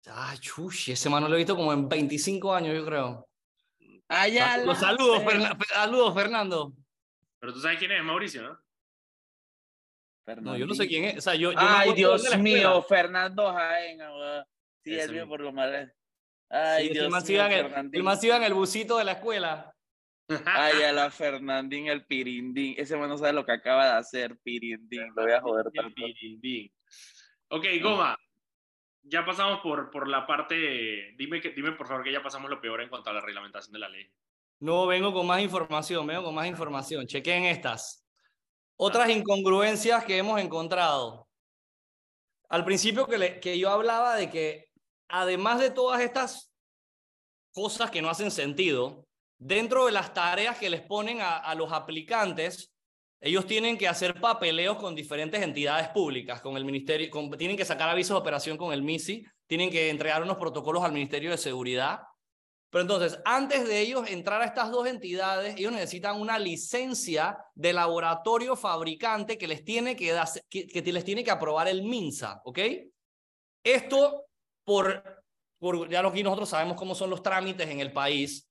[0.06, 3.28] Ay, chuchi, ese mano lo he visto como en 25 años, yo creo.
[4.08, 5.22] Allá Los saludos,
[5.68, 6.72] saludos, Fernando.
[7.38, 8.58] Pero tú sabes quién es, Mauricio, ¿no?
[10.40, 11.18] No, yo no sé quién es.
[11.18, 13.98] O sea, yo, Ay, Dios mío, Fernando Jaén.
[14.84, 15.92] Sí, es mío por lo mal.
[16.48, 17.42] Ay, Dios mío.
[17.92, 19.74] El más iba en el busito de la escuela.
[20.44, 22.74] Ay, a la Fernandín, el pirindín.
[22.78, 25.12] Ese man no sabe lo que acaba de hacer, pirindín.
[25.14, 25.94] Lo voy a joder tanto.
[25.94, 26.72] Pirindín.
[27.48, 28.16] Ok, Goma.
[29.02, 31.14] Ya pasamos por, por la parte.
[31.16, 33.72] Dime, que, dime, por favor, que ya pasamos lo peor en cuanto a la reglamentación
[33.72, 34.06] de la ley.
[34.60, 37.06] No, vengo con más información, vengo con más información.
[37.06, 37.99] Chequen estas.
[38.82, 41.28] Otras incongruencias que hemos encontrado.
[42.48, 44.70] Al principio que, le, que yo hablaba de que,
[45.06, 46.50] además de todas estas
[47.52, 52.72] cosas que no hacen sentido, dentro de las tareas que les ponen a, los aplicantes,
[53.20, 57.90] ellos tienen que hacer papeleos con diferentes entidades públicas, con el ministerio, tienen que sacar
[57.90, 62.00] avisos de operación con el MISI, tienen que entregar unos protocolos al Ministerio de Seguridad.
[62.70, 67.72] Pero entonces, antes de ellos entrar a estas dos entidades, ellos necesitan una licencia de
[67.72, 70.16] laboratorio fabricante que les tiene que,
[70.48, 72.58] que, les tiene que aprobar el MINSA, ¿ok?
[73.64, 74.26] Esto,
[74.64, 75.02] por,
[75.90, 78.46] ya aquí nosotros sabemos cómo son los trámites en el país,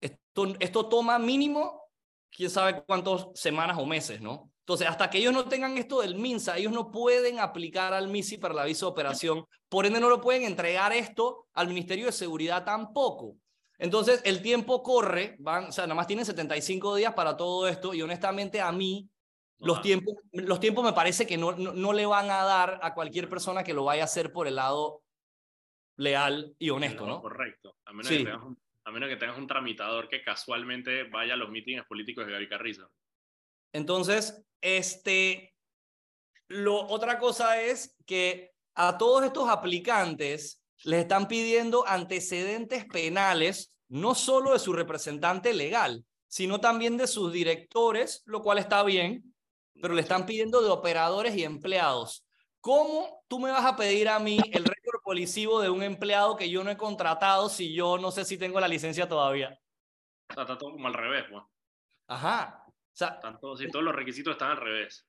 [0.00, 1.90] esto, toma mínimo,
[2.30, 4.50] quién sabe cuántas semanas o meses, ¿no?
[4.60, 8.38] Entonces, hasta que ellos no tengan esto del MINSA, ellos no pueden aplicar al MISI
[8.38, 12.12] para la visa de operación, por ende no lo pueden entregar esto al Ministerio de
[12.12, 13.36] Seguridad tampoco.
[13.82, 17.92] Entonces, el tiempo corre, van, o sea, nada más tienen 75 días para todo esto
[17.92, 19.10] y honestamente a mí
[19.58, 23.28] los tiempos, los tiempos me parece que no, no, le van a dar a cualquier
[23.28, 25.02] persona que lo vaya a hacer por el lado
[25.96, 27.20] leal y honesto, ¿no?
[27.20, 27.76] Correcto.
[27.84, 28.24] A menos sí.
[28.24, 32.32] que a menos que tengas un tramitador que casualmente vaya a los mítines políticos de
[32.32, 32.88] Gaby Carrizo.
[33.72, 35.56] Entonces, este,
[36.46, 44.14] lo, otra cosa es que a todos estos aplicantes les están pidiendo antecedentes penales, no
[44.14, 49.34] solo de su representante legal, sino también de sus directores, lo cual está bien,
[49.80, 52.26] pero le están pidiendo de operadores y empleados.
[52.60, 56.48] ¿Cómo tú me vas a pedir a mí el récord policivo de un empleado que
[56.48, 59.58] yo no he contratado si yo no sé si tengo la licencia todavía?
[60.30, 61.42] O sea, está todo como al revés, pues.
[62.06, 62.64] Ajá.
[62.68, 65.06] O sea, todos, si todos los requisitos están al revés.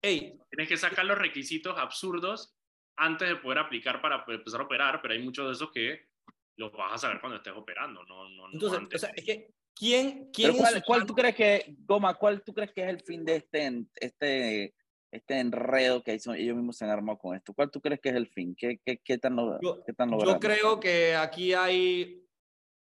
[0.00, 0.38] Ey.
[0.50, 2.54] Tienes que sacar los requisitos absurdos
[2.96, 6.08] antes de poder aplicar para empezar a operar, pero hay muchos de esos que
[6.56, 9.02] los vas a saber cuando estés operando, no, no, Entonces, antes.
[9.02, 12.72] o sea, es que ¿quién, quién cuál, cuál, tú crees que, Goma, cuál tú crees
[12.72, 14.74] que es el fin de este, este
[15.14, 17.54] este enredo que ellos mismos se han armado con esto?
[17.54, 18.54] ¿Cuál tú crees que es el fin?
[18.56, 22.26] ¿Qué, qué, qué tan, yo, qué tan Yo creo que aquí hay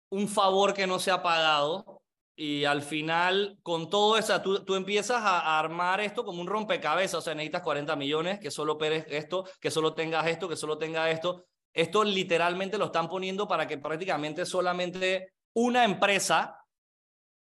[0.09, 2.01] un favor que no se ha pagado
[2.39, 7.15] y al final con todo eso, tú, tú empiezas a, armar esto como un rompecabezas,
[7.15, 10.77] o sea, necesitas 40 millones, que solo operes esto, que solo tengas esto, que solo
[10.77, 11.47] tenga esto.
[11.73, 16.63] Esto literalmente lo están poniendo para que prácticamente solamente una empresa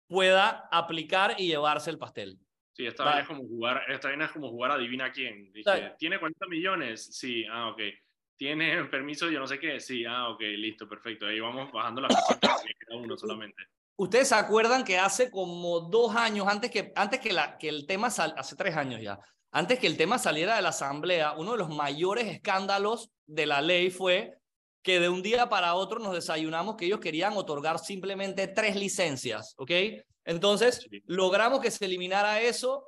[0.10, 2.38] pueda aplicar y llevarse el pastel.
[2.74, 5.54] Sí, esta vaina es como jugar, esta es como jugar adivina quién.
[5.54, 7.18] Dije, ¿tiene 40 millones?
[7.18, 7.82] Sí, ah, ok.
[8.36, 9.30] ¿Tiene permiso?
[9.30, 9.80] Yo no sé qué.
[9.80, 11.28] Sí, ah, ok, listo, perfecto.
[11.28, 13.64] Ahí vamos bajando la fichita, queda uno solamente.
[14.02, 17.86] Ustedes se acuerdan que hace como dos años, antes que, antes que, la, que el
[17.86, 19.20] tema, sal, hace tres años ya,
[19.52, 23.62] antes que el tema saliera de la Asamblea, uno de los mayores escándalos de la
[23.62, 24.34] ley fue
[24.82, 29.54] que de un día para otro nos desayunamos que ellos querían otorgar simplemente tres licencias,
[29.58, 29.70] ¿ok?
[30.26, 32.88] Entonces, logramos que se eliminara eso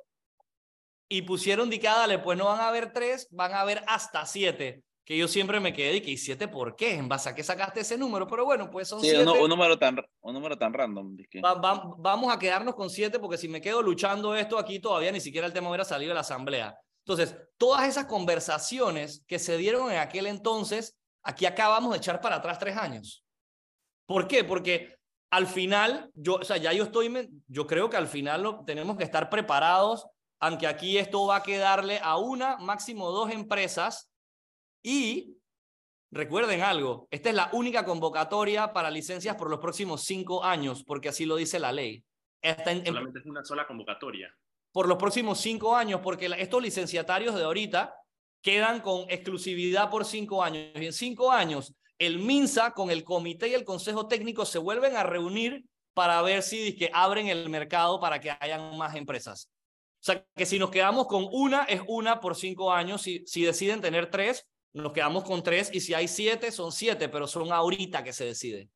[1.08, 4.82] y pusieron dale, pues no van a haber tres, van a haber hasta siete.
[5.04, 6.94] Que yo siempre me quedé y que, ¿y siete por qué?
[6.94, 8.26] ¿En base a qué sacaste ese número?
[8.26, 9.22] Pero bueno, pues son siete.
[9.22, 11.16] Un, un, número tan, un número tan random.
[11.98, 15.46] vamos a quedarnos con siete porque si me quedo luchando esto aquí todavía ni siquiera
[15.46, 16.74] el tema hubiera salido de la asamblea.
[17.06, 22.36] Entonces, todas esas conversaciones que se dieron en aquel entonces, aquí acabamos de echar para
[22.36, 23.24] atrás tres años.
[24.06, 24.42] ¿Por qué?
[24.42, 24.96] Porque
[25.30, 29.04] al final, yo, o sea, ya yo estoy, yo creo que al final tenemos que
[29.04, 30.06] estar preparados,
[30.40, 34.13] aunque aquí esto va a quedarle a una, máximo dos empresas
[34.84, 35.38] y
[36.12, 41.08] recuerden algo, esta es la única convocatoria para licencias por los próximos cinco años, porque
[41.08, 42.04] así lo dice la ley.
[42.42, 44.32] Esta Solamente es una sola convocatoria.
[44.70, 47.94] Por los próximos cinco años, porque estos licenciatarios de ahorita
[48.42, 50.70] quedan con exclusividad por cinco años.
[50.74, 54.96] Y en cinco años el MINSA con el comité y el consejo técnico se vuelven
[54.96, 55.64] a reunir
[55.94, 59.48] para ver si que abren el mercado para que hayan más empresas.
[60.00, 63.00] O sea, que si nos quedamos con una, es una por cinco años.
[63.00, 65.70] Si, si deciden tener tres, nos quedamos con tres.
[65.72, 68.68] Y si hay siete, son siete, pero son ahorita que se decide.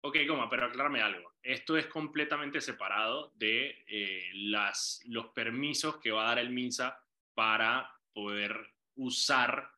[0.00, 1.32] Ok, Goma, pero aclárame algo.
[1.42, 6.98] Esto es completamente separado de eh, las, los permisos que va a dar el MINSA
[7.34, 8.56] para poder
[8.96, 9.70] usar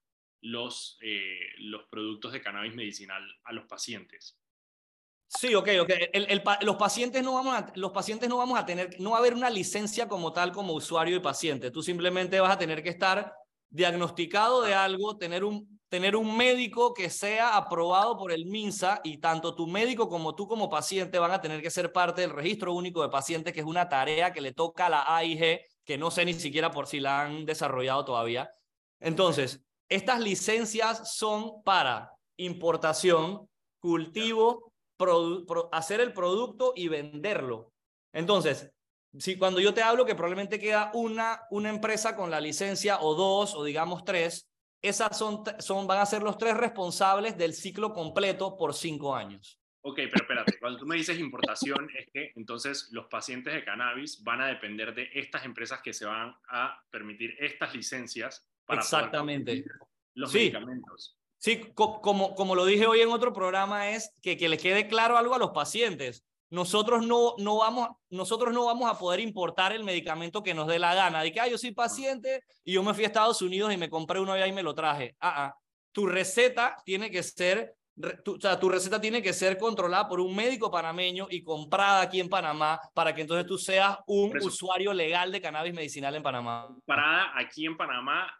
[0.42, 4.38] los, eh, los productos de cannabis medicinal a los pacientes.
[5.26, 5.90] Sí, ok, ok.
[6.12, 9.20] El, los, pacientes no vamos a, los pacientes no vamos a tener, no va a
[9.20, 11.70] haber una licencia como tal como usuario y paciente.
[11.70, 13.32] Tú simplemente vas a tener que estar
[13.70, 19.18] diagnosticado de algo, tener un, tener un médico que sea aprobado por el MINSA y
[19.18, 22.74] tanto tu médico como tú como paciente van a tener que ser parte del registro
[22.74, 26.10] único de pacientes, que es una tarea que le toca a la AIG, que no
[26.10, 28.50] sé ni siquiera por si la han desarrollado todavía.
[29.00, 33.48] Entonces, estas licencias son para importación,
[33.80, 34.72] cultivo,
[35.72, 37.72] hacer el producto y venderlo.
[38.12, 38.70] Entonces,
[39.18, 43.14] si cuando yo te hablo que probablemente queda una, una empresa con la licencia o
[43.14, 44.48] dos o digamos tres,
[44.82, 49.58] esas son, son, van a ser los tres responsables del ciclo completo por cinco años.
[49.82, 54.22] Ok, pero espérate, cuando tú me dices importación, es que entonces los pacientes de cannabis
[54.22, 59.64] van a depender de estas empresas que se van a permitir estas licencias Exactamente.
[60.14, 61.16] los medicamentos.
[61.38, 65.16] Sí, como, como lo dije hoy en otro programa, es que, que le quede claro
[65.16, 66.26] algo a los pacientes.
[66.50, 70.78] Nosotros no, no vamos, nosotros no vamos a poder importar el medicamento que nos dé
[70.78, 71.22] la gana.
[71.22, 73.88] De que, ah, yo soy paciente y yo me fui a Estados Unidos y me
[73.88, 75.16] compré uno allá y me lo traje.
[75.20, 75.54] Ah, ah.
[75.92, 77.74] Tu receta tiene que ser
[78.24, 82.02] tu, o sea, tu receta tiene que ser controlada por un médico panameño y comprada
[82.02, 86.22] aquí en Panamá para que entonces tú seas un usuario legal de cannabis medicinal en
[86.22, 86.66] Panamá.
[86.66, 88.32] Comprada aquí en Panamá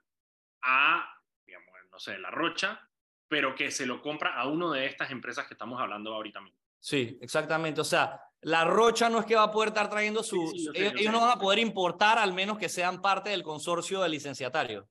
[0.62, 1.14] a,
[1.46, 2.80] digamos, no sé, La Rocha,
[3.28, 6.59] pero que se lo compra a uno de estas empresas que estamos hablando ahorita mismo.
[6.80, 7.80] Sí, exactamente.
[7.80, 10.52] O sea, La Rocha no es que va a poder estar trayendo sus...
[10.74, 14.88] ellos, no van a poder importar al menos que sean parte del consorcio de licenciatario.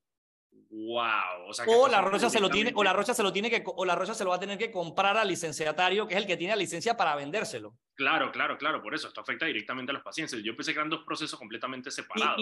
[0.71, 1.51] Wow.
[1.67, 3.95] O, la Rocha se lo tiene, o la Rocha se lo tiene que, o la
[3.95, 6.53] Rocha se lo va a tener que comprar al licenciatario, que es el que tiene
[6.53, 7.75] la licencia para vendérselo.
[7.95, 8.79] Claro, claro, claro.
[8.81, 10.43] Por eso esto afecta directamente a los pacientes.
[10.43, 12.39] Yo pensé que eran dos procesos completamente separados.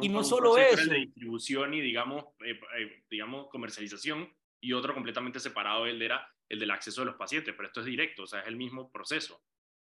[0.00, 0.88] Y, no solo eso.
[0.88, 6.58] de distribución y digamos, eh, eh, digamos comercialización y otro completamente separado el era el
[6.58, 9.42] del acceso de los pacientes, pero esto es directo, o sea, es el mismo proceso.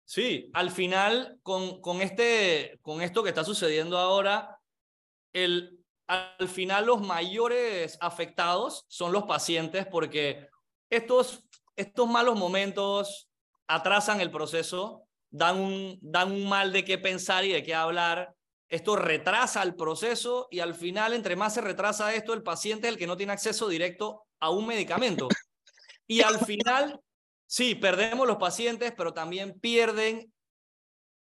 [0.05, 4.59] Sí, al final, con, con, este, con esto que está sucediendo ahora,
[5.33, 10.47] el, al final los mayores afectados son los pacientes porque
[10.89, 13.29] estos, estos malos momentos
[13.67, 18.33] atrasan el proceso, dan un, dan un mal de qué pensar y de qué hablar.
[18.69, 22.93] Esto retrasa el proceso y al final, entre más se retrasa esto, el paciente es
[22.93, 25.27] el que no tiene acceso directo a un medicamento.
[26.07, 26.99] Y al final,
[27.47, 30.31] sí, perdemos los pacientes, pero también pierden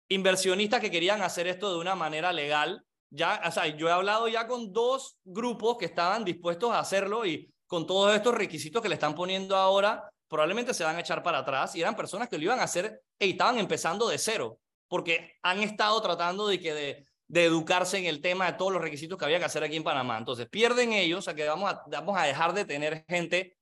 [0.09, 4.29] inversionistas que querían hacer esto de una manera legal ya, o sea, yo he hablado
[4.29, 8.89] ya con dos grupos que estaban dispuestos a hacerlo y con todos estos requisitos que
[8.89, 12.37] le están poniendo ahora, probablemente se van a echar para atrás y eran personas que
[12.37, 14.59] lo iban a hacer y estaban empezando de cero,
[14.89, 19.19] porque han estado tratando de que de, educarse en el tema de todos los requisitos
[19.19, 20.17] que había que hacer aquí en Panamá.
[20.17, 23.57] Entonces, pierden ellos, o sea, que vamos a, vamos a dejar de tener gente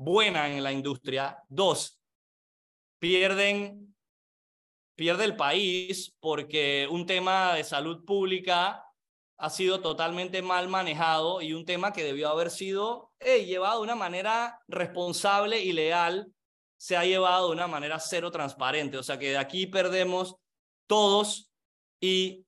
[0.00, 1.38] buena en la industria.
[1.48, 2.00] Dos,
[2.98, 3.94] pierden
[4.96, 8.84] pierde el país porque un tema de salud pública
[9.38, 13.94] ha sido totalmente mal manejado y un tema que debió haber sido llevado de una
[13.94, 16.30] manera responsable y leal,
[16.78, 18.98] se ha llevado de una manera cero transparente.
[18.98, 20.36] O sea que de aquí perdemos
[20.86, 21.50] todos
[21.98, 22.44] y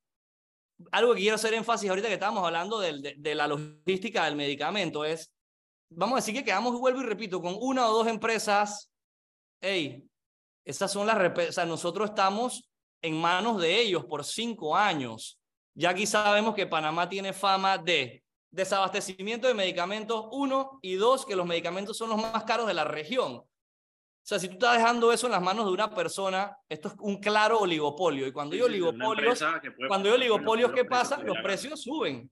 [0.91, 5.07] algo que quiero hacer énfasis ahorita que estábamos hablando de, de, la logística del medicamento
[5.07, 5.32] es,
[5.97, 8.93] vamos a decir que quedamos, vuelvo y repito, con una o dos empresas,
[9.61, 10.05] hey,
[10.65, 11.17] esas son las,
[11.49, 12.71] o sea, nosotros estamos
[13.03, 15.41] en manos de ellos por cinco años.
[15.75, 21.35] Ya aquí sabemos que Panamá tiene fama de desabastecimiento de medicamentos, uno, y dos, que
[21.35, 23.33] los medicamentos son los más caros de la región.
[23.35, 26.95] O sea, si tú estás dejando eso en las manos de una persona, esto es
[27.01, 28.27] un claro oligopolio.
[28.27, 29.43] Y cuando yo oligopolios,
[29.89, 31.19] cuando oligopolios, ¿qué pasa?
[31.19, 32.31] Los precios suben.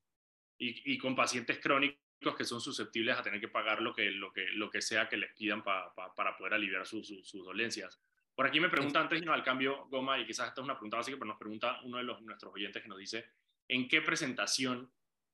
[0.56, 4.32] Y, y, con pacientes crónicos que son susceptibles a tener que pagar lo que, lo
[4.32, 8.00] que, lo que sea que les pidan para poder aliviar sus dolencias.
[8.34, 10.98] Por aquí me pregunta antes no al cambio, Goma, y quizás esta es una pregunta
[10.98, 13.26] básica, pero nos pregunta uno de los, nuestros oyentes que nos dice,
[13.68, 14.90] ¿en qué presentación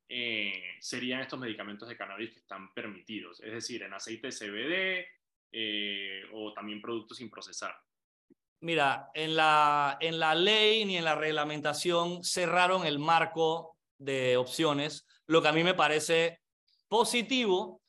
[0.08, 3.40] eh, serían estos medicamentos de cannabis que están permitidos?
[3.40, 5.06] Es decir, en aceite CBD
[5.52, 7.76] eh, o también productos sin procesar.
[8.60, 15.06] Mira, en la, en la ley ni en la reglamentación cerraron el marco de opciones,
[15.26, 16.40] lo que a mí me parece
[16.88, 17.80] positivo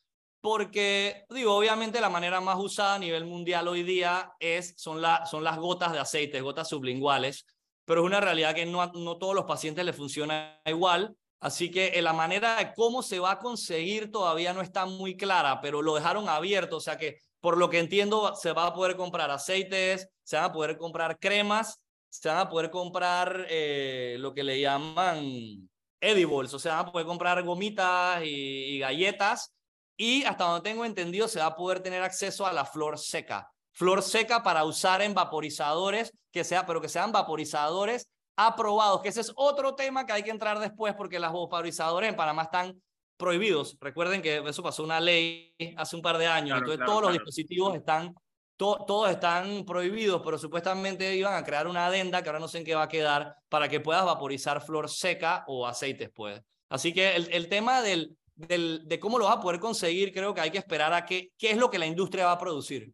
[0.42, 5.26] porque, digo, obviamente la manera más usada a nivel mundial hoy día es, son, la,
[5.26, 7.46] son las gotas de aceite, gotas sublinguales,
[7.86, 12.02] pero es una realidad que no, no todos los pacientes les funciona igual, así que
[12.02, 15.96] la manera de cómo se va a conseguir todavía no está muy clara, pero lo
[15.96, 20.10] dejaron abierto, o sea que por lo que entiendo se va a poder comprar aceites,
[20.24, 24.60] se van a poder comprar cremas, se van a poder comprar eh, lo que le
[24.60, 25.70] llaman
[26.02, 29.54] edibles, o sea, van a poder comprar gomitas y galletas
[29.98, 33.52] y hasta donde tengo entendido se va a poder tener acceso a la flor seca.
[33.72, 39.22] Flor seca para usar en vaporizadores, que sea, pero que sean vaporizadores aprobados, que ese
[39.22, 42.80] es otro tema que hay que entrar después porque los vaporizadores en Panamá están
[43.18, 43.76] prohibidos.
[43.82, 47.76] Recuerden que eso pasó una ley hace un par de años, entonces todos los dispositivos
[47.76, 48.14] están,
[48.58, 52.64] todos están prohibidos, pero supuestamente iban a crear una adenda que ahora no sé en
[52.66, 56.42] qué va a quedar para que puedas vaporizar flor seca o aceites, pues.
[56.68, 60.42] Así que el, el tema del, de cómo lo va a poder conseguir, creo que
[60.42, 62.92] hay que esperar a qué, qué es lo que la industria va a producir.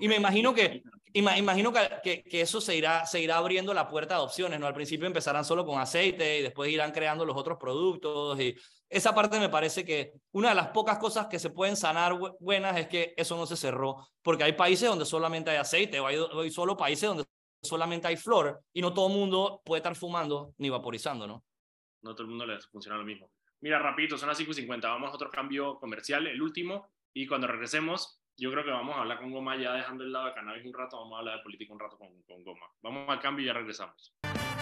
[0.00, 0.82] Y me imagino que,
[1.14, 4.66] imagino que, que, eso se irá, se irá abriendo la puerta de opciones, ¿no?
[4.66, 8.54] Al principio empezarán solo con aceite y después irán creando los otros productos y
[8.90, 12.76] esa parte me parece que una de las pocas cosas que se pueden sanar buenas
[12.76, 16.50] es que eso no se cerró, porque hay países donde solamente hay aceite o hay,
[16.50, 17.24] solo países donde
[17.62, 21.44] solamente hay flor y no todo el mundo puede estar fumando ni vaporizando, ¿no?
[22.02, 23.30] No todo el mundo le funciona lo mismo.
[23.60, 28.20] Mira, rapidito, son las 5.50, vamos a otro cambio comercial, el último, y cuando regresemos,
[28.36, 30.72] yo creo que vamos a hablar con Goma ya dejando el lado de cannabis un
[30.72, 32.66] rato, vamos a hablar de política un rato con, con Goma.
[32.82, 34.14] Vamos al cambio y ya regresamos.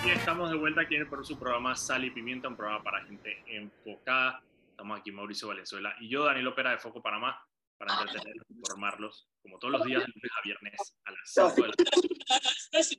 [0.07, 3.43] Y estamos de vuelta aquí por su programa Sal y Pimienta, un programa para gente
[3.47, 4.43] enfocada.
[4.71, 7.41] Estamos aquí Mauricio Valenzuela y yo, Daniel Opera de Foco Panamá,
[7.77, 11.69] para entretenerlos, informarlos, como todos los días, de lunes a viernes a las 5 de
[11.69, 12.99] la tarde.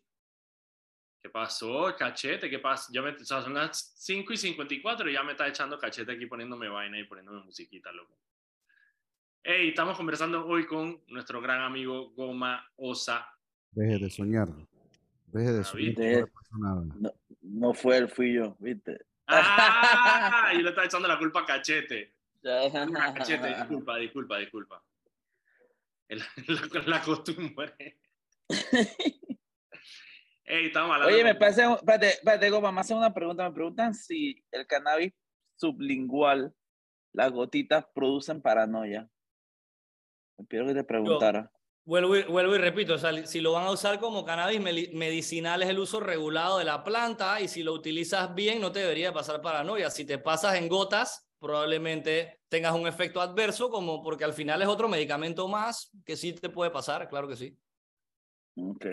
[1.22, 2.50] ¿Qué pasó, cachete?
[2.50, 2.92] ¿Qué pasa?
[2.94, 6.12] Ya me, o sea, son las 5 y 54 y ya me está echando cachete
[6.12, 8.18] aquí poniéndome vaina y poniéndome musiquita, loco.
[9.44, 13.26] Hey, estamos conversando hoy con nuestro gran amigo Goma Osa.
[13.72, 14.50] Deje de soñar.
[15.32, 16.28] Deje de ah, soñar.
[16.98, 19.06] No, no, fue él, fui yo, ¿viste?
[19.28, 20.52] ¡Ah!
[20.54, 22.16] y le está echando la culpa a Cachete.
[22.42, 24.84] cachete, disculpa, disculpa, disculpa.
[26.10, 26.26] La,
[26.74, 28.00] la, la costumbre.
[31.06, 33.48] Oye, me parece, espérate, espérate, Goma, me hacen una pregunta.
[33.48, 35.14] Me preguntan si el cannabis
[35.56, 36.56] sublingual,
[37.14, 39.08] las gotitas producen paranoia.
[40.38, 41.52] Me pido que te preguntara.
[41.90, 45.64] Vuelvo, y, vuelvo y repito, o sea, si lo van a usar como cannabis medicinal
[45.64, 49.12] es el uso regulado de la planta y si lo utilizas bien no te debería
[49.12, 49.90] pasar paranoia.
[49.90, 54.68] Si te pasas en gotas, probablemente tengas un efecto adverso, como porque al final es
[54.68, 57.58] otro medicamento más que sí te puede pasar, claro que sí.
[58.56, 58.86] Ok.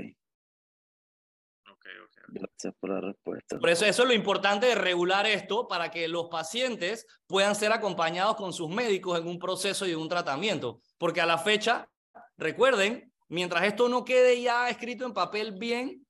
[2.29, 3.59] Gracias por la respuesta.
[3.59, 7.71] Por eso, eso es lo importante de regular esto para que los pacientes puedan ser
[7.73, 10.81] acompañados con sus médicos en un proceso y un tratamiento.
[10.99, 11.89] Porque a la fecha,
[12.37, 16.07] recuerden, mientras esto no quede ya escrito en papel bien,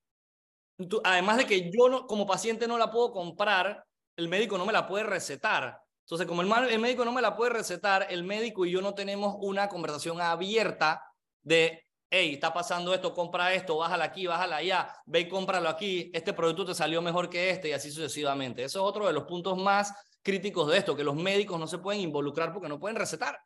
[1.05, 3.85] además de que yo no, como paciente no la puedo comprar,
[4.17, 5.81] el médico no me la puede recetar.
[6.05, 8.95] Entonces, como el, el médico no me la puede recetar, el médico y yo no
[8.95, 11.03] tenemos una conversación abierta
[11.43, 16.11] de hey, está pasando esto, compra esto, bájala aquí, bájala allá, ve y cómpralo aquí,
[16.15, 18.63] este producto te salió mejor que este y así sucesivamente.
[18.63, 21.79] Eso es otro de los puntos más críticos de esto, que los médicos no se
[21.79, 23.39] pueden involucrar porque no pueden recetar.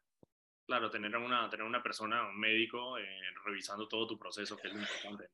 [0.71, 3.03] Claro, tener una, tener una persona, un médico, eh,
[3.45, 5.29] revisando todo tu proceso, que es lo importante.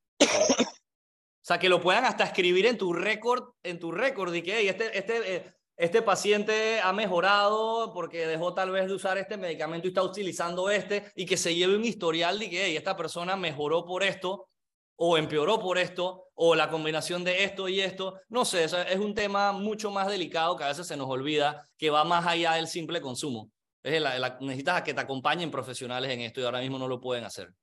[1.42, 4.96] sea, que lo puedan hasta escribir en tu récord, en tu récord, y que este,
[4.96, 9.90] este, eh, este paciente ha mejorado porque dejó tal vez de usar este medicamento y
[9.90, 14.04] está utilizando este, y que se lleve un historial de que esta persona mejoró por
[14.04, 14.48] esto,
[14.96, 18.18] o empeoró por esto, o la combinación de esto y esto.
[18.30, 21.90] No sé, es un tema mucho más delicado que a veces se nos olvida, que
[21.90, 23.50] va más allá del simple consumo.
[23.86, 27.22] Es la, necesitas que te acompañen profesionales en esto y ahora mismo no lo pueden
[27.22, 27.54] hacer.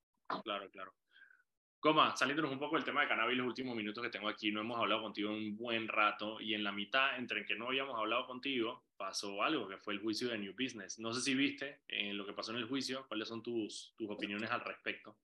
[0.46, 0.94] Claro, claro.
[1.82, 4.62] Coma, saliéndonos un poco del tema de cannabis, los últimos minutos que tengo aquí, no
[4.62, 8.26] hemos hablado contigo un buen rato y en la mitad, entre que no habíamos hablado
[8.26, 10.98] contigo, pasó algo que fue el juicio de New Business.
[10.98, 14.10] No sé si viste en lo que pasó en el juicio, cuáles son tus, tus
[14.10, 15.18] opiniones al respecto.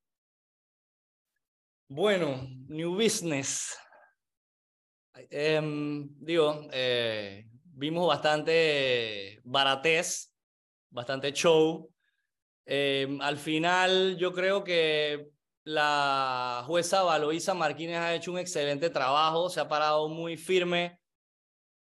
[1.88, 3.80] Bueno, New Business.
[5.30, 10.36] Em, digo, eh, vimos bastante baratez,
[10.90, 11.90] bastante show.
[12.66, 15.30] Em, al final, yo creo que
[15.64, 21.00] la jueza Valoisa Martínez ha hecho un excelente trabajo, se ha parado muy firme,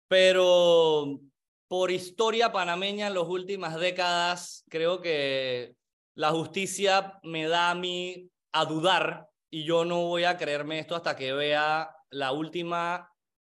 [0.09, 1.21] pero
[1.69, 5.75] por historia panameña en las últimas décadas, creo que
[6.15, 10.95] la justicia me da a mí a dudar y yo no voy a creerme esto
[10.95, 13.13] hasta que vea la última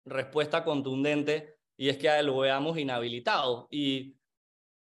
[0.06, 3.68] respuesta contundente y es que lo veamos inhabilitado.
[3.70, 4.16] Y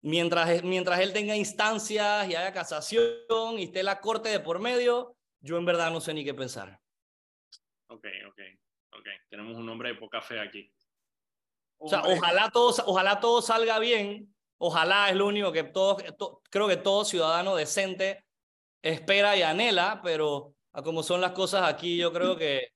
[0.07, 5.17] mientras, mientras él tenga instancias y haya casación y esté la corte de por medio,
[5.41, 6.81] yo en verdad no sé ni qué pensar.
[7.89, 8.41] Ok, ok,
[8.93, 9.09] ok.
[9.29, 10.73] Tenemos un hombre de poca fe aquí.
[11.79, 14.33] O sea, ojalá todo, ojalá todo salga bien.
[14.59, 16.03] Ojalá es lo único que todos,
[16.51, 18.25] creo que todo ciudadano decente
[18.81, 22.69] espera y anhela, pero a como son las cosas aquí, yo creo que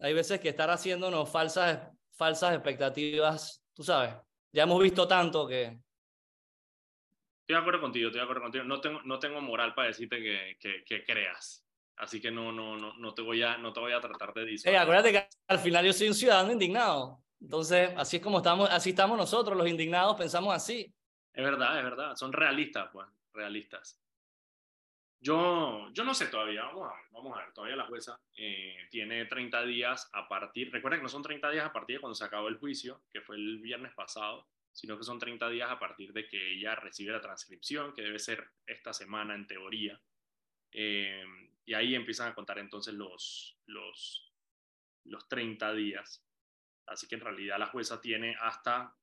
[0.00, 4.14] hay veces que estar haciéndonos falsas, falsas expectativas, tú sabes,
[4.52, 5.80] ya hemos visto tanto que...
[7.50, 8.64] Estoy de acuerdo contigo, estoy de acuerdo contigo.
[8.64, 11.66] No tengo, no tengo moral para decirte que, que, que creas.
[11.96, 14.54] Así que no, no, no, no, te voy a, no te voy a tratar de.
[14.54, 17.18] Eh, acuérdate que al final yo soy un ciudadano indignado.
[17.40, 20.94] Entonces, así es como estamos, así estamos nosotros, los indignados, pensamos así.
[21.32, 22.14] Es verdad, es verdad.
[22.14, 24.00] Son realistas, pues, realistas.
[25.18, 28.76] Yo, yo no sé todavía, vamos a ver, vamos a ver, todavía la jueza eh,
[28.92, 32.14] tiene 30 días a partir, recuerden que no son 30 días a partir de cuando
[32.14, 35.78] se acabó el juicio, que fue el viernes pasado, sino que son 30 días a
[35.78, 40.00] partir de que ella recibe la transcripción, que debe ser esta semana en teoría.
[40.72, 41.24] Eh,
[41.64, 44.32] y ahí empiezan a contar entonces los, los,
[45.04, 46.24] los 30 días.
[46.86, 48.96] Así que en realidad la jueza tiene hasta,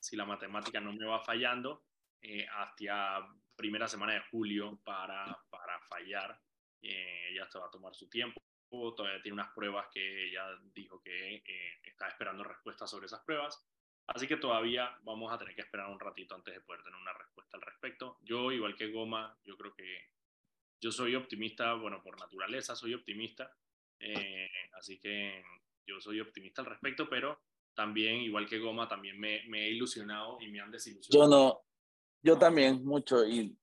[0.00, 1.84] si la matemática no me va fallando,
[2.20, 6.40] eh, hasta primera semana de julio para, para fallar.
[6.80, 8.40] Eh, ella se va a tomar su tiempo.
[8.70, 13.66] Todavía tiene unas pruebas que ella dijo que eh, está esperando respuestas sobre esas pruebas.
[14.08, 17.12] Así que todavía vamos a tener que esperar un ratito antes de poder tener una
[17.12, 18.18] respuesta al respecto.
[18.22, 20.08] Yo, igual que Goma, yo creo que
[20.80, 23.54] yo soy optimista, bueno, por naturaleza soy optimista.
[24.00, 25.42] Eh, así que
[25.86, 27.42] yo soy optimista al respecto, pero
[27.74, 31.30] también, igual que Goma, también me, me he ilusionado y me han desilusionado.
[31.30, 31.62] Yo no,
[32.22, 33.56] yo también, mucho, y,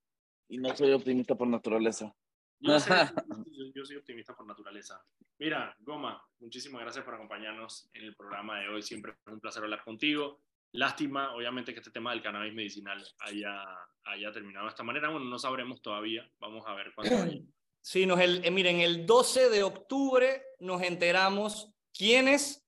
[0.48, 2.14] y no soy optimista por naturaleza.
[2.60, 2.76] Yo,
[3.74, 5.04] yo, soy optimista por naturaleza.
[5.38, 8.82] Mira, Goma, muchísimas gracias por acompañarnos en el programa de hoy.
[8.82, 10.40] Siempre es un placer hablar contigo.
[10.72, 13.64] Lástima, obviamente, que este tema del cannabis medicinal haya,
[14.04, 15.10] haya terminado de esta manera.
[15.10, 16.26] Bueno, no sabremos todavía.
[16.38, 17.14] Vamos a ver cuándo.
[17.82, 22.66] Sí, nos el, eh, miren, el 12 de octubre nos enteramos quiénes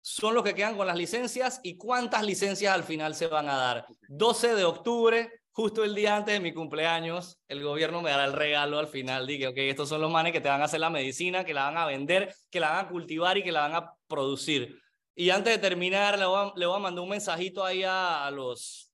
[0.00, 3.56] son los que quedan con las licencias y cuántas licencias al final se van a
[3.56, 3.86] dar.
[4.06, 8.34] 12 de octubre, justo el día antes de mi cumpleaños, el gobierno me dará el
[8.34, 9.26] regalo al final.
[9.26, 11.64] Dije, ok, estos son los manes que te van a hacer la medicina, que la
[11.64, 14.78] van a vender, que la van a cultivar y que la van a producir.
[15.14, 18.92] Y antes de terminar, le voy a, mandar un mensajito ahí a, los,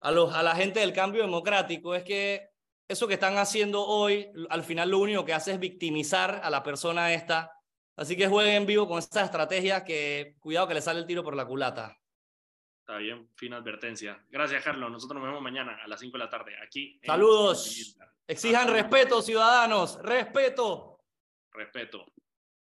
[0.00, 1.94] a, los, a la gente del cambio democrático.
[1.94, 2.48] Es que
[2.88, 6.62] eso que están haciendo hoy, al final lo único que hace es victimizar a la
[6.62, 7.52] persona esta
[8.00, 11.22] Así que jueguen en vivo con esta estrategia que cuidado que le sale el tiro
[11.22, 11.99] por la culata.
[12.90, 14.20] Está bien, fina advertencia.
[14.30, 14.90] Gracias, Carlos.
[14.90, 17.00] Nosotros nos vemos mañana a las 5 de la tarde aquí.
[17.06, 17.96] Saludos.
[18.26, 19.96] Exijan respeto, ciudadanos.
[20.02, 20.98] Respeto.
[21.52, 22.06] Respeto.